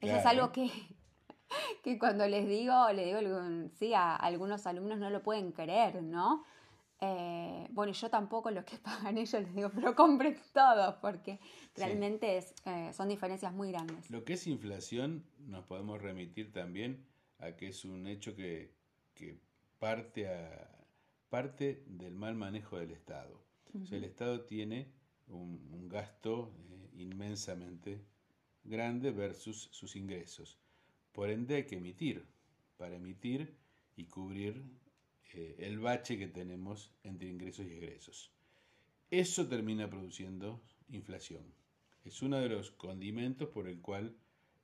Eso 0.00 0.16
es 0.16 0.26
algo 0.26 0.52
que, 0.52 0.70
que 1.82 1.98
cuando 1.98 2.26
les 2.26 2.46
digo, 2.48 2.90
le 2.92 3.06
digo 3.06 3.20
sí, 3.78 3.94
a 3.94 4.14
algunos 4.16 4.66
alumnos 4.66 4.98
no 4.98 5.10
lo 5.10 5.22
pueden 5.22 5.52
creer, 5.52 6.02
¿no? 6.02 6.44
Eh, 7.00 7.68
bueno, 7.72 7.92
yo 7.92 8.08
tampoco 8.08 8.50
lo 8.50 8.64
que 8.64 8.78
pagan 8.82 9.18
ellos 9.18 9.42
les 9.42 9.54
digo, 9.54 9.70
pero 9.74 9.94
compren 9.94 10.38
todo, 10.52 10.98
porque 11.00 11.38
realmente 11.74 12.38
es, 12.38 12.54
eh, 12.64 12.92
son 12.92 13.08
diferencias 13.08 13.52
muy 13.52 13.70
grandes. 13.70 14.10
Lo 14.10 14.24
que 14.24 14.34
es 14.34 14.46
inflación 14.46 15.24
nos 15.38 15.64
podemos 15.64 16.00
remitir 16.00 16.52
también 16.52 17.04
a 17.38 17.52
que 17.52 17.68
es 17.68 17.84
un 17.84 18.06
hecho 18.06 18.34
que, 18.34 18.72
que 19.14 19.38
parte, 19.78 20.28
a, 20.28 20.70
parte 21.28 21.84
del 21.86 22.14
mal 22.14 22.34
manejo 22.34 22.78
del 22.78 22.92
Estado. 22.92 23.42
O 23.74 23.84
sea, 23.84 23.98
el 23.98 24.04
Estado 24.04 24.46
tiene 24.46 24.90
un, 25.28 25.88
gasto 25.88 26.52
eh, 26.70 27.02
inmensamente 27.02 28.00
grande 28.64 29.10
versus 29.12 29.68
sus 29.72 29.96
ingresos. 29.96 30.58
Por 31.12 31.30
ende 31.30 31.56
hay 31.56 31.64
que 31.64 31.76
emitir, 31.76 32.26
para 32.76 32.96
emitir 32.96 33.54
y 33.96 34.04
cubrir 34.06 34.62
eh, 35.32 35.56
el 35.60 35.78
bache 35.78 36.18
que 36.18 36.28
tenemos 36.28 36.92
entre 37.02 37.28
ingresos 37.28 37.66
y 37.66 37.72
egresos. 37.72 38.32
Eso 39.10 39.46
termina 39.46 39.88
produciendo 39.88 40.60
inflación. 40.88 41.44
Es 42.04 42.22
uno 42.22 42.38
de 42.38 42.48
los 42.48 42.70
condimentos 42.72 43.48
por 43.48 43.68
el 43.68 43.80
cual 43.80 44.16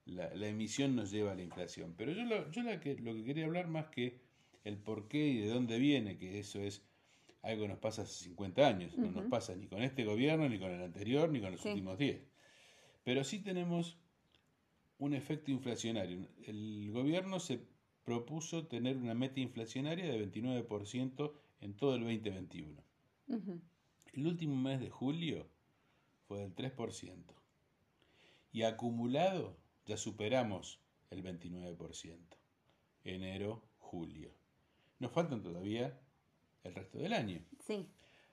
la, 0.04 0.32
emisión 0.46 0.96
nos 0.96 1.10
lleva 1.10 1.32
a 1.32 1.34
la 1.34 1.42
inflación. 1.42 1.94
Pero 1.96 2.12
yo, 2.12 2.24
lo, 2.24 2.50
que 2.80 3.24
quería 3.24 3.46
hablar 3.46 3.68
más 3.68 3.86
que 3.86 4.20
el 4.64 4.78
por 4.78 5.08
qué 5.08 5.26
y 5.26 5.38
de 5.38 5.48
dónde 5.48 5.78
viene, 5.78 6.18
que 6.18 6.38
eso 6.38 6.60
es 6.60 6.82
algo 7.42 7.66
nos 7.66 7.78
pasa 7.78 8.02
hace 8.02 8.24
50 8.24 8.66
años, 8.66 8.96
no 8.96 9.10
nos 9.10 9.26
pasa 9.26 9.54
ni 9.56 9.66
con 9.66 9.82
este 9.82 10.04
gobierno, 10.04 10.48
ni 10.48 10.58
con 10.58 10.70
el 10.70 10.82
anterior, 10.82 11.28
ni 11.28 11.40
con 11.40 11.52
los 11.52 11.64
últimos 11.64 11.98
10. 11.98 12.22
Pero 13.04 13.24
sí 13.24 13.40
tenemos 13.40 13.98
un 14.98 15.14
efecto 15.14 15.50
inflacionario. 15.50 16.28
El 16.46 16.90
gobierno 16.92 17.40
se 17.40 17.66
propuso 18.04 18.66
tener 18.66 18.96
una 18.96 19.14
meta 19.14 19.40
inflacionaria 19.40 20.06
de 20.06 20.30
29% 20.32 21.32
en 21.60 21.76
todo 21.76 21.96
el 21.96 22.02
2021. 22.02 22.82
El 24.12 24.26
último 24.26 24.56
mes 24.56 24.80
de 24.80 24.90
julio 24.90 25.48
fue 26.28 26.40
del 26.40 26.54
3%. 26.54 27.24
Y 28.52 28.62
acumulado 28.62 29.56
ya 29.86 29.96
superamos 29.96 30.80
el 31.10 31.24
29%. 31.24 32.18
Enero, 33.04 33.64
julio. 33.78 34.30
Nos 34.98 35.10
faltan 35.10 35.42
todavía 35.42 35.98
el 36.64 36.74
resto 36.74 36.98
del 36.98 37.12
año. 37.12 37.40
Sí. 37.60 37.86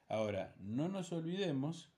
Ahora, 0.08 0.56
no 0.60 0.88
nos 0.88 1.12
olvidemos 1.12 1.90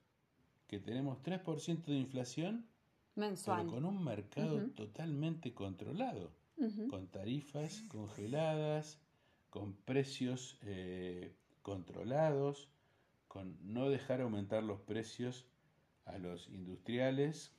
que 0.68 0.80
tenemos 0.80 1.22
3% 1.24 1.86
de 1.86 1.96
inflación 1.96 2.68
mensual. 3.16 3.68
con 3.68 3.86
un 3.86 4.04
mercado 4.04 4.70
totalmente 4.72 5.54
controlado, 5.54 6.32
con 6.90 7.08
tarifas 7.08 7.84
congeladas, 7.90 9.00
con 9.50 9.74
precios 9.74 10.58
eh, 10.62 11.36
controlados, 11.62 12.70
con 13.28 13.58
no 13.62 13.90
dejar 13.90 14.22
aumentar 14.22 14.64
los 14.64 14.80
precios 14.82 15.46
a 16.06 16.18
los 16.18 16.50
industriales 16.50 17.54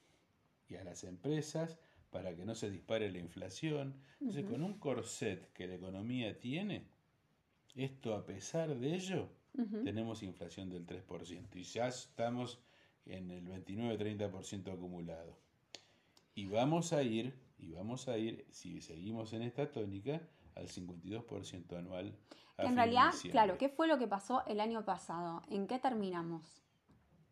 y 0.69 0.77
a 0.77 0.85
las 0.85 1.05
empresas 1.05 1.79
para 2.11 2.35
que 2.37 2.45
no 2.45 2.55
se 2.55 2.71
dispare 2.71 3.11
la 3.11 3.19
inflación. 3.19 3.95
Entonces, 4.21 4.45
con 4.45 4.63
un 4.63 4.79
corset 4.79 5.53
que 5.53 5.67
la 5.67 5.75
economía 5.75 6.39
tiene, 6.39 6.87
esto 7.75 8.15
a 8.15 8.25
pesar 8.25 8.75
de 8.77 8.95
ello, 8.95 9.29
tenemos 9.85 10.23
inflación 10.23 10.71
del 10.71 10.87
3% 10.87 11.57
y 11.57 11.63
ya 11.63 11.89
estamos 11.89 12.59
en 13.07 13.31
el 13.31 13.47
29-30% 13.47 14.73
acumulado. 14.73 15.37
Y 16.35 16.47
vamos 16.47 16.93
a 16.93 17.03
ir, 17.03 17.39
y 17.59 17.73
vamos 17.73 18.09
a 18.09 18.17
ir, 18.17 18.47
si 18.51 18.81
seguimos 18.81 19.33
en 19.33 19.43
esta 19.43 19.71
tónica, 19.71 20.21
al 20.55 20.69
52% 20.69 21.77
anual. 21.77 22.17
en 22.59 22.77
realidad, 22.77 23.13
claro, 23.31 23.59
¿qué 23.59 23.69
fue 23.69 23.87
lo 23.87 23.99
que 23.99 24.07
pasó 24.07 24.45
el 24.47 24.61
año 24.61 24.85
pasado? 24.85 25.43
¿En 25.51 25.67
qué 25.67 25.79
terminamos? 25.79 26.63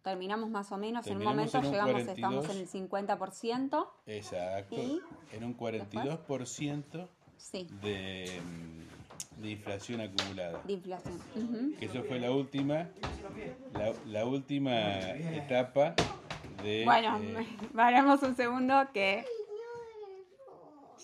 Terminamos 0.03 0.49
más 0.49 0.73
o 0.73 0.79
menos, 0.79 1.07
en 1.07 1.19
un 1.19 1.25
momento 1.25 1.61
llegamos, 1.61 2.03
estamos 2.03 2.49
en 2.49 2.57
el 2.57 2.69
50%. 2.69 3.89
Exacto, 4.07 4.77
en 5.33 5.45
un 5.45 5.57
42% 5.57 7.09
de, 7.83 8.41
de, 9.41 9.51
inflación 9.51 10.01
acumulada. 10.01 10.61
De 10.65 10.75
inflación. 10.75 11.19
Que 11.79 11.87
eso 11.87 12.03
fue 12.05 12.19
la 12.19 12.31
última, 12.31 12.89
la, 14.07 14.25
última 14.25 15.01
etapa 15.11 15.95
de... 16.63 16.85
Bueno, 16.85 17.19
eh, 17.19 17.47
paramos 17.75 18.23
un 18.23 18.37
segundo 18.37 18.89
que 18.93 19.25